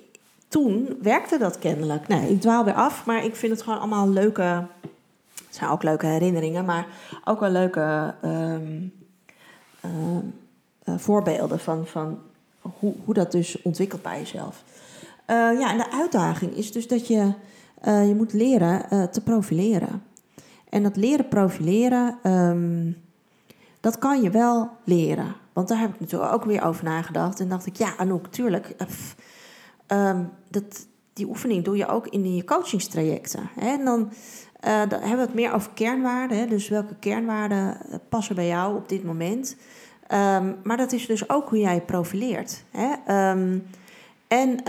toen 0.48 0.96
werkte 1.02 1.38
dat 1.38 1.58
kennelijk. 1.58 2.08
Nee, 2.08 2.30
ik 2.30 2.40
dwaal 2.40 2.64
weer 2.64 2.74
af, 2.74 3.06
maar 3.06 3.24
ik 3.24 3.36
vind 3.36 3.52
het 3.52 3.62
gewoon 3.62 3.78
allemaal 3.78 4.08
leuke. 4.08 4.66
Het 5.46 5.58
zijn 5.58 5.70
ook 5.70 5.82
leuke 5.82 6.06
herinneringen, 6.06 6.64
maar 6.64 6.86
ook 7.24 7.40
wel 7.40 7.50
leuke 7.50 8.14
um, 8.24 8.92
uh, 9.84 10.94
voorbeelden 10.96 11.60
van, 11.60 11.86
van 11.86 12.18
hoe, 12.60 12.94
hoe 13.04 13.14
dat 13.14 13.32
dus 13.32 13.62
ontwikkelt 13.62 14.02
bij 14.02 14.18
jezelf. 14.18 14.62
Ja, 15.26 15.70
en 15.70 15.76
de 15.76 15.90
uitdaging 15.92 16.56
is 16.56 16.72
dus 16.72 16.88
dat 16.88 17.06
je, 17.06 17.32
uh, 17.84 18.08
je 18.08 18.14
moet 18.14 18.32
leren 18.32 19.10
te 19.10 19.20
profileren. 19.22 20.02
En 20.70 20.82
dat 20.82 20.96
leren 20.96 21.28
profileren, 21.28 22.18
um, 22.32 22.96
dat 23.80 23.98
kan 23.98 24.22
je 24.22 24.30
wel 24.30 24.70
leren. 24.84 25.34
Want 25.52 25.68
daar 25.68 25.78
heb 25.78 25.94
ik 25.94 26.00
natuurlijk 26.00 26.32
ook 26.32 26.44
weer 26.44 26.64
over 26.64 26.84
nagedacht. 26.84 27.40
En 27.40 27.48
dacht 27.48 27.66
ik, 27.66 27.76
ja, 27.76 27.96
Anouk, 27.96 28.26
tuurlijk. 28.26 28.76
Pff, 28.76 29.16
um, 29.86 30.30
dat, 30.48 30.86
die 31.12 31.28
oefening 31.28 31.64
doe 31.64 31.76
je 31.76 31.86
ook 31.86 32.06
in 32.06 32.34
je 32.34 32.44
coachingstrajecten. 32.44 33.50
Hè? 33.54 33.68
En 33.68 33.84
dan, 33.84 34.12
dan, 34.60 35.00
hebben 35.00 35.16
we 35.16 35.20
het 35.20 35.34
meer 35.34 35.52
over 35.52 35.70
kernwaarden. 35.74 36.38
Hè? 36.38 36.46
Dus 36.46 36.68
welke 36.68 36.94
kernwaarden 36.94 37.76
eh, 37.90 37.98
passen 38.08 38.34
bij 38.34 38.46
jou 38.46 38.76
op 38.76 38.88
dit 38.88 39.04
moment. 39.04 39.56
Um, 40.12 40.56
maar 40.62 40.76
dat 40.76 40.92
is 40.92 41.06
dus 41.06 41.30
ook 41.30 41.48
hoe 41.48 41.58
jij 41.58 41.80
profileert. 41.80 42.64
Hè? 42.70 42.92
En, 44.28 44.60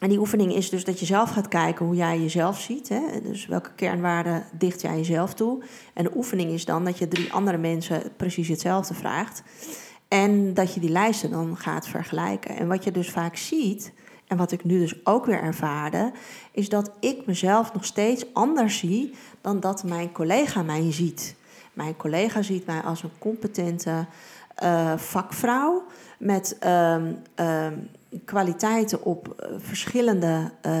en 0.00 0.08
die 0.08 0.18
oefening 0.18 0.54
is 0.54 0.70
dus 0.70 0.84
dat 0.84 1.00
je 1.00 1.06
zelf 1.06 1.30
gaat 1.30 1.48
kijken 1.48 1.86
hoe 1.86 1.94
jij 1.94 2.20
jezelf 2.20 2.60
ziet. 2.60 2.88
Hè? 2.88 3.00
Dus 3.22 3.46
welke 3.46 3.70
kernwaarden 3.74 4.44
dicht 4.58 4.80
jij 4.80 4.96
jezelf 4.96 5.34
toe. 5.34 5.62
En 5.92 6.04
de 6.04 6.16
oefening 6.16 6.50
is 6.50 6.64
dan 6.64 6.84
dat 6.84 6.98
je 6.98 7.08
drie 7.08 7.32
andere 7.32 7.56
mensen 7.56 8.02
precies 8.16 8.48
hetzelfde 8.48 8.94
vraagt. 8.94 9.42
En 10.08 10.54
dat 10.54 10.74
je 10.74 10.80
die 10.80 10.90
lijsten 10.90 11.30
dan 11.30 11.56
gaat 11.56 11.88
vergelijken. 11.88 12.56
En 12.56 12.68
wat 12.68 12.84
je 12.84 12.90
dus 12.90 13.10
vaak 13.10 13.36
ziet, 13.36 13.92
en 14.26 14.36
wat 14.36 14.52
ik 14.52 14.64
nu 14.64 14.78
dus 14.78 15.06
ook 15.06 15.26
weer 15.26 15.42
ervaarde, 15.42 16.12
is 16.52 16.68
dat 16.68 16.90
ik 17.00 17.26
mezelf 17.26 17.72
nog 17.72 17.84
steeds 17.84 18.34
anders 18.34 18.78
zie 18.78 19.14
dan 19.40 19.60
dat 19.60 19.84
mijn 19.84 20.12
collega 20.12 20.62
mij 20.62 20.92
ziet. 20.92 21.34
Mijn 21.72 21.96
collega 21.96 22.42
ziet 22.42 22.66
mij 22.66 22.80
als 22.80 23.02
een 23.02 23.18
competente 23.18 24.06
uh, 24.62 24.96
vakvrouw 24.96 25.84
met 26.20 26.56
um, 26.66 27.22
um, 27.46 27.88
kwaliteiten 28.24 29.04
op 29.04 29.28
uh, 29.28 29.46
verschillende 29.58 30.50
uh, 30.66 30.72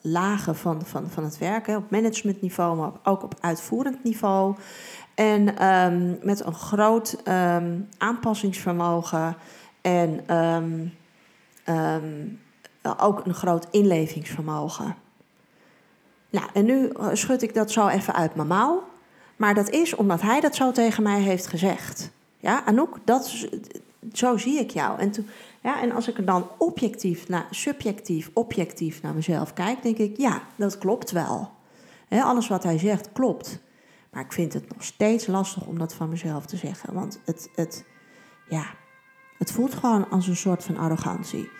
lagen 0.00 0.56
van, 0.56 0.82
van, 0.84 1.10
van 1.10 1.24
het 1.24 1.38
werken, 1.38 1.76
op 1.76 1.90
managementniveau, 1.90 2.76
maar 2.76 2.90
ook 3.02 3.22
op 3.22 3.34
uitvoerend 3.40 4.04
niveau. 4.04 4.56
En 5.14 5.66
um, 5.66 6.18
met 6.22 6.44
een 6.44 6.54
groot 6.54 7.22
aanpassingsvermogen 7.98 9.36
en 9.80 10.20
ook 12.98 13.26
een 13.26 13.34
groot 13.34 13.66
inlevingsvermogen. 13.70 14.96
Nou, 16.32 16.46
en 16.52 16.64
nu 16.64 16.88
eh, 16.88 17.08
schud 17.12 17.42
ik 17.42 17.54
dat 17.54 17.70
zo 17.70 17.88
even 17.88 18.14
uit 18.14 18.34
mijn 18.34 18.48
mouw. 18.48 18.84
Maar 19.36 19.54
dat 19.54 19.70
is 19.70 19.94
omdat 19.94 20.20
hij 20.20 20.40
dat 20.40 20.54
zo 20.54 20.72
tegen 20.72 21.02
mij 21.02 21.20
heeft 21.20 21.46
gezegd. 21.46 22.10
Ja, 22.38 22.64
Anouk, 22.64 22.96
dat, 23.04 23.46
zo 24.12 24.36
zie 24.36 24.58
ik 24.58 24.70
jou. 24.70 24.98
En 24.98 25.10
toen 25.10 25.26
Ja, 25.62 25.80
en 25.80 25.92
als 25.92 26.08
ik 26.08 26.18
er 26.18 26.24
dan 26.24 26.48
objectief, 26.58 27.28
naar, 27.28 27.46
subjectief, 27.50 28.30
objectief 28.32 29.02
naar 29.02 29.14
mezelf 29.14 29.52
kijk, 29.52 29.82
denk 29.82 29.98
ik, 29.98 30.16
ja, 30.16 30.42
dat 30.56 30.78
klopt 30.78 31.10
wel. 31.10 31.50
alles 32.08 32.48
wat 32.48 32.62
hij 32.62 32.78
zegt 32.78 33.12
klopt. 33.12 33.60
Maar 34.10 34.24
ik 34.24 34.32
vind 34.32 34.52
het 34.52 34.68
nog 34.72 34.84
steeds 34.84 35.26
lastig 35.26 35.66
om 35.66 35.78
dat 35.78 35.94
van 35.94 36.08
mezelf 36.08 36.46
te 36.46 36.56
zeggen. 36.56 36.94
Want 36.94 37.20
het, 37.24 37.48
het, 37.54 37.84
ja, 38.48 38.64
het 39.38 39.52
voelt 39.52 39.74
gewoon 39.74 40.10
als 40.10 40.28
een 40.28 40.36
soort 40.36 40.64
van 40.64 40.76
arrogantie. 40.76 41.50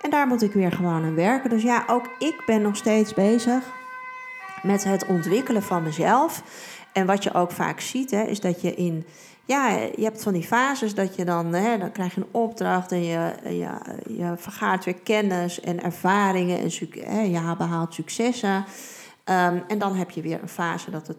En 0.00 0.10
daar 0.10 0.26
moet 0.26 0.42
ik 0.42 0.52
weer 0.52 0.72
gewoon 0.72 1.04
aan 1.04 1.14
werken. 1.14 1.50
Dus 1.50 1.62
ja, 1.62 1.84
ook 1.86 2.08
ik 2.18 2.42
ben 2.46 2.62
nog 2.62 2.76
steeds 2.76 3.14
bezig 3.14 3.64
met 4.62 4.84
het 4.84 5.06
ontwikkelen 5.06 5.62
van 5.62 5.82
mezelf. 5.82 6.42
En 6.92 7.06
wat 7.06 7.22
je 7.22 7.34
ook 7.34 7.50
vaak 7.50 7.80
ziet, 7.80 8.10
hè, 8.10 8.22
is 8.22 8.40
dat 8.40 8.60
je 8.60 8.74
in. 8.74 9.06
Ja, 9.44 9.68
je 9.70 10.02
hebt 10.02 10.22
van 10.22 10.32
die 10.32 10.42
fases 10.42 10.94
dat 10.94 11.16
je 11.16 11.24
dan, 11.24 11.52
hè, 11.54 11.78
dan 11.78 11.92
krijg 11.92 12.14
je 12.14 12.20
een 12.20 12.26
opdracht 12.30 12.92
en 12.92 13.04
je, 13.04 13.32
je, 13.44 13.70
je 14.08 14.34
vergaart 14.36 14.84
weer 14.84 14.94
kennis 14.94 15.60
en 15.60 15.82
ervaringen 15.82 16.58
en 16.58 16.70
hè, 16.90 17.20
je 17.20 17.54
behaalt 17.56 17.94
successen. 17.94 18.64
Ehm, 19.24 19.58
en 19.68 19.78
dan 19.78 19.94
heb 19.94 20.10
je 20.10 20.22
weer 20.22 20.42
een 20.42 20.48
fase 20.48 20.90
dat 20.90 21.06
het 21.06 21.16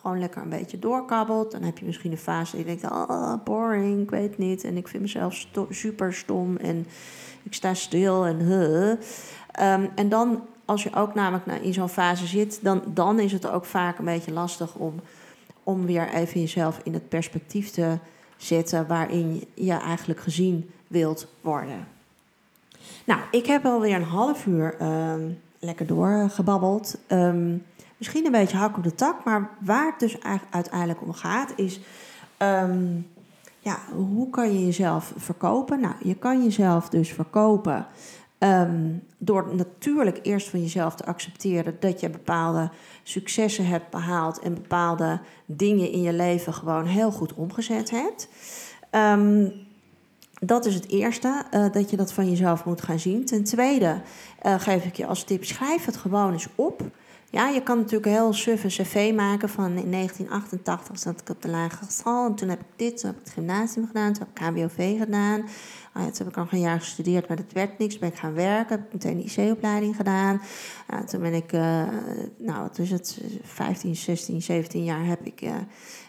gewoon 0.00 0.18
lekker 0.18 0.42
een 0.42 0.48
beetje 0.48 0.78
doorkabbelt. 0.78 1.52
Dan 1.52 1.62
heb 1.62 1.78
je 1.78 1.84
misschien 1.84 2.12
een 2.12 2.18
fase 2.18 2.56
dat 2.56 2.60
je 2.60 2.66
denkt, 2.66 2.94
oh, 2.94 3.34
boring, 3.44 4.02
ik 4.02 4.10
weet 4.10 4.38
niet. 4.38 4.64
En 4.64 4.76
ik 4.76 4.88
vind 4.88 5.02
mezelf 5.02 5.46
super 5.70 6.14
stom 6.14 6.56
en 6.56 6.86
ik 7.42 7.54
sta 7.54 7.74
stil 7.74 8.26
en 8.26 8.40
huh. 8.40 8.90
Um, 8.90 9.90
en 9.94 10.08
dan, 10.08 10.42
als 10.64 10.82
je 10.82 10.94
ook 10.94 11.14
namelijk 11.14 11.62
in 11.62 11.72
zo'n 11.72 11.88
fase 11.88 12.26
zit, 12.26 12.58
dan, 12.62 12.82
dan 12.86 13.18
is 13.20 13.32
het 13.32 13.50
ook 13.50 13.64
vaak 13.64 13.98
een 13.98 14.04
beetje 14.04 14.32
lastig 14.32 14.74
om, 14.74 15.00
om 15.66 15.86
weer 15.86 16.08
even 16.08 16.40
jezelf 16.40 16.80
in 16.82 16.92
het 16.92 17.08
perspectief 17.08 17.70
te 17.70 17.98
zetten 18.36 18.86
waarin 18.86 19.44
je 19.54 19.72
eigenlijk 19.72 20.20
gezien 20.20 20.70
wilt 20.86 21.26
worden. 21.40 21.88
Nou, 23.04 23.20
ik 23.30 23.46
heb 23.46 23.64
alweer 23.64 23.94
een 23.94 24.02
half 24.02 24.46
uur 24.46 24.74
ehm, 24.78 25.30
lekker 25.58 25.86
doorgebabbeld. 25.86 26.98
Um, 27.08 27.64
misschien 27.96 28.24
een 28.24 28.32
beetje 28.32 28.56
hak 28.56 28.76
op 28.76 28.82
de 28.82 28.94
tak, 28.94 29.24
maar 29.24 29.50
waar 29.60 29.86
het 29.86 30.00
dus 30.00 30.16
uiteindelijk 30.50 31.02
om 31.02 31.12
gaat 31.12 31.52
is... 31.56 31.80
Um, 32.38 33.06
ja, 33.58 33.78
hoe 33.94 34.30
kan 34.30 34.52
je 34.52 34.64
jezelf 34.64 35.12
verkopen? 35.16 35.80
Nou, 35.80 35.94
je 36.02 36.14
kan 36.14 36.42
jezelf 36.42 36.88
dus 36.88 37.12
verkopen 37.12 37.86
um, 38.38 39.02
door 39.18 39.54
natuurlijk 39.54 40.18
eerst 40.22 40.48
van 40.48 40.62
jezelf 40.62 40.94
te 40.94 41.04
accepteren 41.04 41.76
dat 41.80 42.00
je 42.00 42.10
bepaalde 42.10 42.70
successen 43.02 43.66
hebt 43.66 43.90
behaald 43.90 44.38
en 44.38 44.54
bepaalde 44.54 45.20
dingen 45.46 45.90
in 45.90 46.02
je 46.02 46.12
leven 46.12 46.54
gewoon 46.54 46.86
heel 46.86 47.10
goed 47.10 47.34
omgezet 47.34 47.90
hebt. 47.90 48.28
Um, 48.90 49.52
dat 50.40 50.66
is 50.66 50.74
het 50.74 50.88
eerste, 50.88 51.44
uh, 51.54 51.66
dat 51.72 51.90
je 51.90 51.96
dat 51.96 52.12
van 52.12 52.30
jezelf 52.30 52.64
moet 52.64 52.82
gaan 52.82 52.98
zien. 52.98 53.24
Ten 53.24 53.44
tweede 53.44 54.00
uh, 54.46 54.60
geef 54.60 54.84
ik 54.84 54.96
je 54.96 55.06
als 55.06 55.24
tip: 55.24 55.44
schrijf 55.44 55.84
het 55.84 55.96
gewoon 55.96 56.32
eens 56.32 56.48
op. 56.54 56.82
Ja, 57.30 57.48
je 57.48 57.62
kan 57.62 57.78
natuurlijk 57.78 58.10
heel 58.10 58.32
suf 58.32 58.64
een 58.64 58.70
cv 58.70 59.12
maken 59.14 59.48
van 59.48 59.76
in 59.76 59.90
1988 59.92 60.98
zat 60.98 61.20
ik 61.20 61.30
op 61.30 61.42
de 61.42 61.48
lagere 61.48 61.90
school. 61.90 62.26
En 62.26 62.34
toen 62.34 62.48
heb 62.48 62.60
ik 62.60 62.66
dit, 62.76 62.96
toen 63.00 63.10
heb 63.10 63.18
ik 63.18 63.24
het 63.24 63.34
gymnasium 63.34 63.86
gedaan, 63.86 64.12
toen 64.12 64.26
heb 64.32 64.54
ik 64.54 64.54
KBOV 64.54 64.98
gedaan. 64.98 65.44
Oh 65.96 66.02
toen 66.02 66.12
heb 66.16 66.28
ik 66.28 66.36
nog 66.36 66.52
een 66.52 66.60
jaar 66.60 66.80
gestudeerd, 66.80 67.28
maar 67.28 67.36
dat 67.36 67.52
werd 67.52 67.78
niks. 67.78 67.98
Ben 67.98 68.08
ik 68.08 68.18
gaan 68.18 68.34
werken, 68.34 68.76
heb 68.76 68.86
ik 68.86 68.92
meteen 68.92 69.16
een 69.16 69.44
IC-opleiding 69.46 69.96
gedaan. 69.96 70.40
toen 71.06 71.20
ben 71.20 71.34
ik, 71.34 71.52
uh, 71.52 71.82
nou 72.38 72.60
wat 72.60 72.76
het, 72.76 73.20
15, 73.42 73.96
16, 73.96 74.42
17 74.42 74.84
jaar 74.84 75.06
heb 75.06 75.26
ik, 75.26 75.42
uh, 75.42 75.54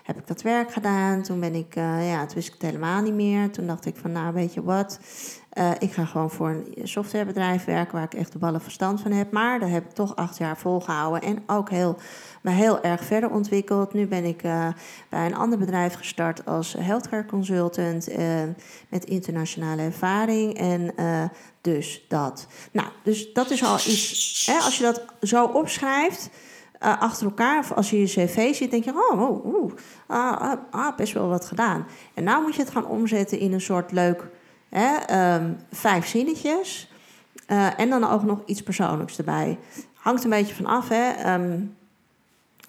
heb 0.04 0.18
ik 0.18 0.28
dat 0.28 0.42
werk 0.42 0.72
gedaan. 0.72 1.22
Toen 1.22 1.40
ben 1.40 1.56
ik, 1.56 1.76
uh, 1.76 2.10
ja, 2.10 2.26
toen 2.26 2.36
wist 2.36 2.48
ik 2.48 2.54
het 2.54 2.62
helemaal 2.62 3.02
niet 3.02 3.14
meer. 3.14 3.52
Toen 3.52 3.68
dacht 3.68 3.86
ik 3.86 3.96
van, 3.96 4.12
nou 4.12 4.34
weet 4.34 4.54
je 4.54 4.64
wat, 4.64 5.00
uh, 5.58 5.72
ik 5.80 5.92
ga 5.92 6.06
gewoon 6.06 6.30
voor 6.30 6.50
een 6.50 6.88
softwarebedrijf 6.88 7.66
werken 7.66 7.94
waar 7.94 8.04
ik 8.04 8.14
echt 8.14 8.32
de 8.32 8.38
ballen 8.38 8.62
verstand 8.62 9.02
van 9.02 9.12
heb. 9.12 9.32
Maar 9.32 9.60
daar 9.60 9.70
heb 9.70 9.86
ik 9.86 9.92
toch 9.92 10.16
acht 10.16 10.38
jaar 10.38 10.58
volgehouden 10.58 11.22
en 11.22 11.44
ook 11.48 11.70
heel, 11.70 11.98
me 12.42 12.52
heel 12.52 12.82
erg 12.82 13.04
verder 13.04 13.30
ontwikkeld. 13.30 13.94
Nu 13.94 14.08
ben 14.08 14.24
ik 14.24 14.44
uh, 14.44 14.68
bij 15.10 15.26
een 15.26 15.36
ander 15.36 15.58
bedrijf 15.58 15.94
gestart 15.94 16.46
als 16.46 16.76
healthcare 16.80 17.26
consultant 17.26 18.10
uh, 18.10 18.18
met 18.90 19.06
internationale 19.06 19.82
ervaring. 19.82 20.58
En 20.58 20.94
dus 21.62 22.06
dat. 22.08 22.48
Nou, 22.72 22.88
dus 23.04 23.34
dat 23.34 23.52
is 23.52 23.64
al 23.64 23.76
iets. 23.76 24.46
Hè, 24.46 24.58
als 24.58 24.78
je 24.78 24.84
dat 24.84 25.06
zo 25.22 25.46
opschrijft. 25.46 26.30
Achter 26.80 27.26
elkaar, 27.26 27.60
of 27.60 27.72
als 27.72 27.90
je 27.90 28.00
je 28.00 28.06
cv 28.06 28.56
ziet, 28.56 28.72
denk 28.72 28.84
je, 28.84 29.10
oh, 29.12 29.22
oh, 29.22 29.46
oh 29.46 29.72
ah, 30.08 30.42
ah, 30.42 30.58
ah, 30.72 30.96
best 30.96 31.14
wel 31.14 31.28
wat 31.28 31.46
gedaan. 31.46 31.88
En 32.14 32.24
nou 32.24 32.42
moet 32.42 32.56
je 32.56 32.62
het 32.62 32.72
gaan 32.72 32.88
omzetten 32.88 33.40
in 33.40 33.54
een 33.54 33.62
soort 33.62 33.92
leuk 33.92 34.30
Hè, 34.70 35.36
um, 35.36 35.58
vijf 35.72 36.08
zinnetjes. 36.08 36.92
Uh, 37.48 37.80
en 37.80 37.90
dan 37.90 38.04
ook 38.10 38.24
nog 38.24 38.40
iets 38.46 38.64
persoonlijks 38.64 39.18
erbij. 39.18 39.60
Hangt 39.94 40.24
een 40.24 40.30
beetje 40.30 40.56
van 40.56 40.66
af. 40.66 40.90
Hè. 40.90 41.34
Um, 41.34 41.76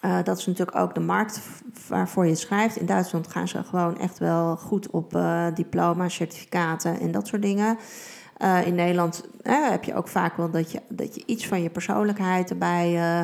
uh, 0.04 0.22
dat 0.22 0.38
is 0.38 0.46
natuurlijk 0.46 0.76
ook 0.76 0.94
de 0.94 1.00
markt 1.00 1.40
waarvoor 1.88 2.24
je 2.24 2.30
het 2.30 2.38
schrijft. 2.38 2.76
In 2.76 2.86
Duitsland 2.86 3.28
gaan 3.28 3.48
ze 3.48 3.64
gewoon 3.64 3.98
echt 3.98 4.18
wel 4.18 4.56
goed 4.56 4.90
op 4.90 5.14
uh, 5.14 5.46
diploma's, 5.54 6.14
certificaten 6.14 7.00
en 7.00 7.10
dat 7.10 7.26
soort 7.26 7.42
dingen. 7.42 7.78
in 8.64 8.74
Nederland 8.74 9.24
heb 9.42 9.84
je 9.84 9.94
ook 9.94 10.08
vaak 10.08 10.36
wel 10.36 10.50
dat 10.50 10.72
je, 10.72 10.82
dat 10.88 11.14
je 11.14 11.22
iets 11.26 11.46
van 11.46 11.62
je 11.62 11.70
persoonlijkheid 11.70 12.50
erbij 12.50 13.20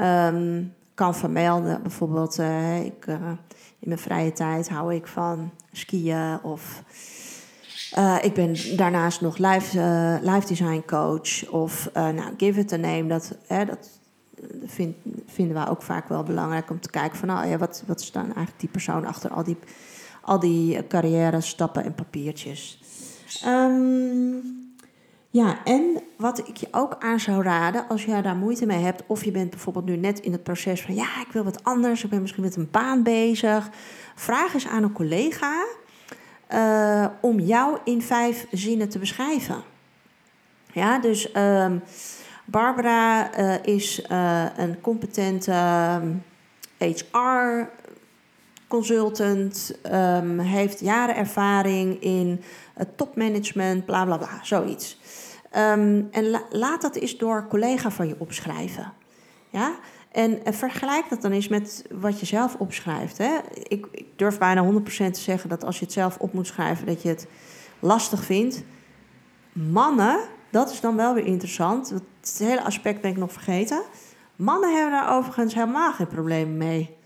um, 0.00 0.74
kan 0.94 1.14
vermelden. 1.14 1.82
Bijvoorbeeld, 1.82 2.38
ik, 2.84 3.06
in 3.78 3.88
mijn 3.88 3.98
vrije 3.98 4.32
tijd 4.32 4.68
hou 4.68 4.94
ik 4.94 5.06
van 5.06 5.50
skiën 5.72 6.38
of 6.42 6.82
uh, 7.98 8.16
ik 8.22 8.34
ben 8.34 8.76
daarnaast 8.76 9.20
nog 9.20 9.38
live, 9.38 9.78
uh, 9.78 10.32
live 10.34 10.46
design 10.46 10.82
coach 10.86 11.48
of 11.48 11.90
uh, 11.96 12.08
nou, 12.08 12.34
give 12.36 12.60
it 12.60 12.72
a 12.72 12.76
name. 12.76 13.06
Dat, 13.06 13.36
hè, 13.46 13.64
dat 13.64 13.88
vind, 14.64 14.96
vinden 15.26 15.64
we 15.64 15.70
ook 15.70 15.82
vaak 15.82 16.08
wel 16.08 16.22
belangrijk 16.22 16.70
om 16.70 16.80
te 16.80 16.90
kijken 16.90 17.18
van 17.18 17.28
nou, 17.28 17.46
ja, 17.46 17.58
wat, 17.58 17.82
wat 17.86 18.02
staan 18.02 18.24
eigenlijk 18.24 18.60
die 18.60 18.68
persoon 18.68 19.06
achter 19.06 19.30
al 19.30 19.44
die, 19.44 19.56
al 20.22 20.38
die 20.38 20.86
carrière 20.86 21.40
stappen 21.40 21.84
en 21.84 21.94
papiertjes. 21.94 22.82
Um, 23.46 24.68
ja, 25.32 25.64
en 25.64 26.02
wat 26.16 26.48
ik 26.48 26.56
je 26.56 26.68
ook 26.70 26.96
aan 26.98 27.20
zou 27.20 27.42
raden, 27.42 27.88
als 27.88 28.04
jij 28.04 28.22
daar 28.22 28.36
moeite 28.36 28.66
mee 28.66 28.78
hebt, 28.78 29.02
of 29.06 29.24
je 29.24 29.30
bent 29.30 29.50
bijvoorbeeld 29.50 29.84
nu 29.84 29.96
net 29.96 30.20
in 30.20 30.32
het 30.32 30.42
proces 30.42 30.82
van 30.82 30.94
ja, 30.94 31.20
ik 31.26 31.32
wil 31.32 31.44
wat 31.44 31.64
anders, 31.64 32.04
ik 32.04 32.10
ben 32.10 32.20
misschien 32.20 32.42
met 32.42 32.56
een 32.56 32.68
baan 32.70 33.02
bezig, 33.02 33.70
vraag 34.14 34.54
eens 34.54 34.66
aan 34.66 34.82
een 34.82 34.92
collega 34.92 35.64
uh, 36.54 37.06
om 37.20 37.40
jou 37.40 37.78
in 37.84 38.02
vijf 38.02 38.46
zinnen 38.50 38.88
te 38.88 38.98
beschrijven. 38.98 39.62
Ja, 40.72 40.98
dus 40.98 41.36
um, 41.36 41.82
Barbara 42.44 43.38
uh, 43.38 43.54
is 43.62 44.02
uh, 44.10 44.44
een 44.56 44.80
competente 44.80 45.52
HR-consultant, 46.78 49.78
um, 49.86 49.92
ehm, 49.92 50.38
heeft 50.38 50.80
jaren 50.80 51.16
ervaring 51.16 52.02
in 52.02 52.42
topmanagement, 52.96 53.84
bla 53.84 54.04
bla 54.04 54.16
bla, 54.16 54.38
zoiets. 54.42 54.98
En 55.50 56.30
la 56.30 56.42
laat 56.50 56.82
dat 56.82 56.96
eens 56.96 57.18
door 57.18 57.46
collega 57.48 57.90
van 57.90 58.08
je 58.08 58.14
opschrijven. 58.18 58.92
Ja? 59.50 59.78
En, 60.12 60.40
vergelijk 60.44 61.08
dat 61.08 61.22
dan 61.22 61.32
eens 61.32 61.48
met 61.48 61.84
wat 61.90 62.20
je 62.20 62.26
zelf 62.26 62.54
opschrijft. 62.54 63.18
Hè? 63.18 63.38
Ik, 63.52 63.86
ik 63.90 64.06
durf 64.16 64.38
bijna 64.38 64.64
100% 64.64 64.80
te 64.86 65.10
zeggen 65.12 65.48
dat 65.48 65.64
als 65.64 65.78
je 65.78 65.84
het 65.84 65.94
zelf 65.94 66.18
op 66.18 66.32
moet 66.32 66.46
schrijven, 66.46 66.86
dat 66.86 67.02
je 67.02 67.08
het 67.08 67.26
lastig 67.78 68.24
vindt. 68.24 68.62
Mannen, 69.52 70.20
dat 70.50 70.70
is 70.70 70.80
dan 70.80 70.96
wel 70.96 71.14
weer 71.14 71.24
interessant. 71.24 71.90
Het 71.90 72.38
hele 72.38 72.62
aspect 72.62 73.00
ben 73.00 73.10
ik 73.10 73.16
nog 73.16 73.32
vergeten. 73.32 73.82
Mannen 74.36 74.74
hebben 74.74 74.92
daar 74.92 75.16
overigens 75.16 75.54
helemaal 75.54 75.92
geen 75.92 76.06
problemen 76.06 76.56
mee. 76.56 76.96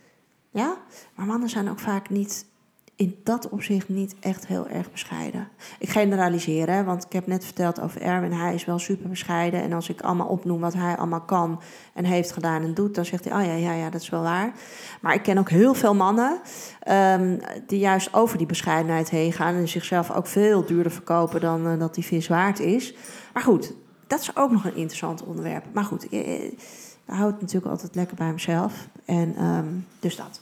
Ja? 0.50 0.76
Maar 1.14 1.26
mannen 1.26 1.48
zijn 1.48 1.70
ook 1.70 1.78
vaak 1.78 2.10
niet 2.10 2.46
in 2.96 3.16
dat 3.24 3.48
opzicht 3.48 3.88
niet 3.88 4.14
echt 4.20 4.46
heel 4.46 4.68
erg 4.68 4.90
bescheiden. 4.90 5.48
Ik 5.78 5.88
generaliseer, 5.88 6.70
hè, 6.70 6.84
want 6.84 7.04
ik 7.04 7.12
heb 7.12 7.26
net 7.26 7.44
verteld 7.44 7.80
over 7.80 8.00
Erwin. 8.00 8.32
Hij 8.32 8.54
is 8.54 8.64
wel 8.64 8.78
super 8.78 9.08
bescheiden. 9.08 9.62
En 9.62 9.72
als 9.72 9.88
ik 9.88 10.00
allemaal 10.00 10.26
opnoem 10.26 10.60
wat 10.60 10.74
hij 10.74 10.96
allemaal 10.96 11.20
kan 11.20 11.60
en 11.94 12.04
heeft 12.04 12.32
gedaan 12.32 12.62
en 12.62 12.74
doet, 12.74 12.94
dan 12.94 13.04
zegt 13.04 13.24
hij: 13.24 13.38
Oh 13.38 13.46
ja, 13.46 13.54
ja, 13.54 13.72
ja, 13.72 13.90
dat 13.90 14.00
is 14.00 14.08
wel 14.08 14.22
waar. 14.22 14.52
Maar 15.00 15.14
ik 15.14 15.22
ken 15.22 15.38
ook 15.38 15.50
heel 15.50 15.74
veel 15.74 15.94
mannen 15.94 16.40
um, 16.88 17.40
die 17.66 17.78
juist 17.78 18.14
over 18.14 18.38
die 18.38 18.46
bescheidenheid 18.46 19.10
heen 19.10 19.32
gaan 19.32 19.54
en 19.54 19.68
zichzelf 19.68 20.10
ook 20.10 20.26
veel 20.26 20.64
duurder 20.64 20.92
verkopen 20.92 21.40
dan 21.40 21.66
uh, 21.66 21.78
dat 21.78 21.94
die 21.94 22.04
vis 22.04 22.28
waard 22.28 22.60
is. 22.60 22.94
Maar 23.32 23.42
goed, 23.42 23.74
dat 24.06 24.20
is 24.20 24.36
ook 24.36 24.50
nog 24.50 24.64
een 24.64 24.76
interessant 24.76 25.24
onderwerp. 25.24 25.64
Maar 25.72 25.84
goed, 25.84 26.04
ik, 26.04 26.26
ik 26.26 26.58
hou 27.06 27.30
het 27.30 27.40
natuurlijk 27.40 27.70
altijd 27.70 27.94
lekker 27.94 28.16
bij 28.16 28.32
mezelf. 28.32 28.88
En 29.04 29.44
um, 29.44 29.86
dus 30.00 30.16
dat. 30.16 30.40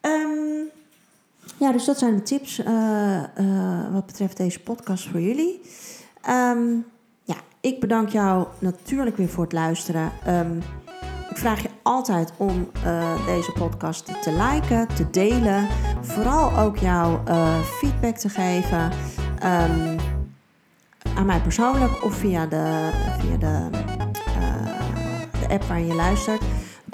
Um, 0.00 0.70
ja, 1.56 1.72
dus 1.72 1.84
dat 1.84 1.98
zijn 1.98 2.16
de 2.16 2.22
tips 2.22 2.58
uh, 2.58 2.66
uh, 2.66 3.92
wat 3.92 4.06
betreft 4.06 4.36
deze 4.36 4.60
podcast 4.60 5.08
voor 5.08 5.20
jullie. 5.20 5.60
Um, 6.28 6.84
ja, 7.22 7.36
ik 7.60 7.80
bedank 7.80 8.08
jou 8.08 8.46
natuurlijk 8.58 9.16
weer 9.16 9.28
voor 9.28 9.44
het 9.44 9.52
luisteren. 9.52 10.12
Um, 10.28 10.62
ik 11.30 11.36
vraag 11.36 11.62
je 11.62 11.70
altijd 11.82 12.32
om 12.36 12.70
uh, 12.86 13.26
deze 13.26 13.52
podcast 13.52 14.22
te 14.22 14.50
liken, 14.50 14.88
te 14.88 15.10
delen. 15.10 15.68
Vooral 16.00 16.58
ook 16.58 16.76
jouw 16.76 17.22
feedback 17.62 18.16
te 18.16 18.28
geven. 18.28 18.90
Um, 19.44 19.96
aan 21.16 21.26
mij 21.26 21.40
persoonlijk 21.40 22.04
of 22.04 22.14
via 22.14 22.46
de, 22.46 22.90
via 23.18 23.36
de, 23.36 23.68
de 25.40 25.48
app 25.48 25.62
waarin 25.62 25.86
je 25.86 25.94
luistert. 25.94 26.42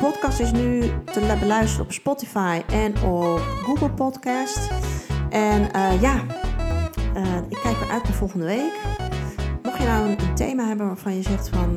Podcast 0.01 0.41
is 0.41 0.53
nu 0.53 0.81
te 1.05 1.37
beluisteren 1.41 1.87
op 1.87 1.93
Spotify 1.93 2.61
en 2.73 3.03
op 3.03 3.39
Google 3.39 3.91
Podcast. 3.91 4.71
En 5.31 5.61
ja, 6.01 6.25
ik 7.49 7.59
kijk 7.63 7.79
weer 7.79 7.91
uit 7.91 8.03
naar 8.03 8.13
volgende 8.13 8.45
week. 8.45 8.73
Mocht 9.63 9.79
je 9.79 9.85
nou 9.85 10.09
een, 10.09 10.35
thema 10.35 10.67
hebben 10.67 10.87
waarvan 10.87 11.17
je 11.17 11.23
zegt 11.23 11.49
van... 11.49 11.75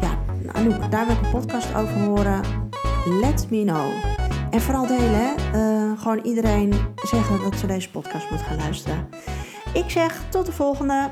ja, 0.00 0.18
Anouk, 0.52 0.90
daar 0.90 1.06
wil 1.06 1.16
ik 1.16 1.22
een 1.22 1.30
podcast 1.30 1.74
over 1.74 2.00
horen. 2.00 2.40
Let 3.20 3.46
me 3.50 3.64
know. 3.64 3.92
En 4.50 4.60
vooral 4.60 4.86
delen, 4.86 5.20
hè. 5.20 5.34
gewoon 5.96 6.20
iedereen 6.22 6.74
zeggen 7.02 7.42
dat 7.42 7.58
ze 7.58 7.66
deze 7.66 7.90
podcast 7.90 8.30
moet 8.30 8.42
gaan 8.42 8.56
luisteren. 8.56 9.08
Ik 9.74 9.90
zeg 9.90 10.20
tot 10.30 10.46
de 10.46 10.52
volgende. 10.52 11.10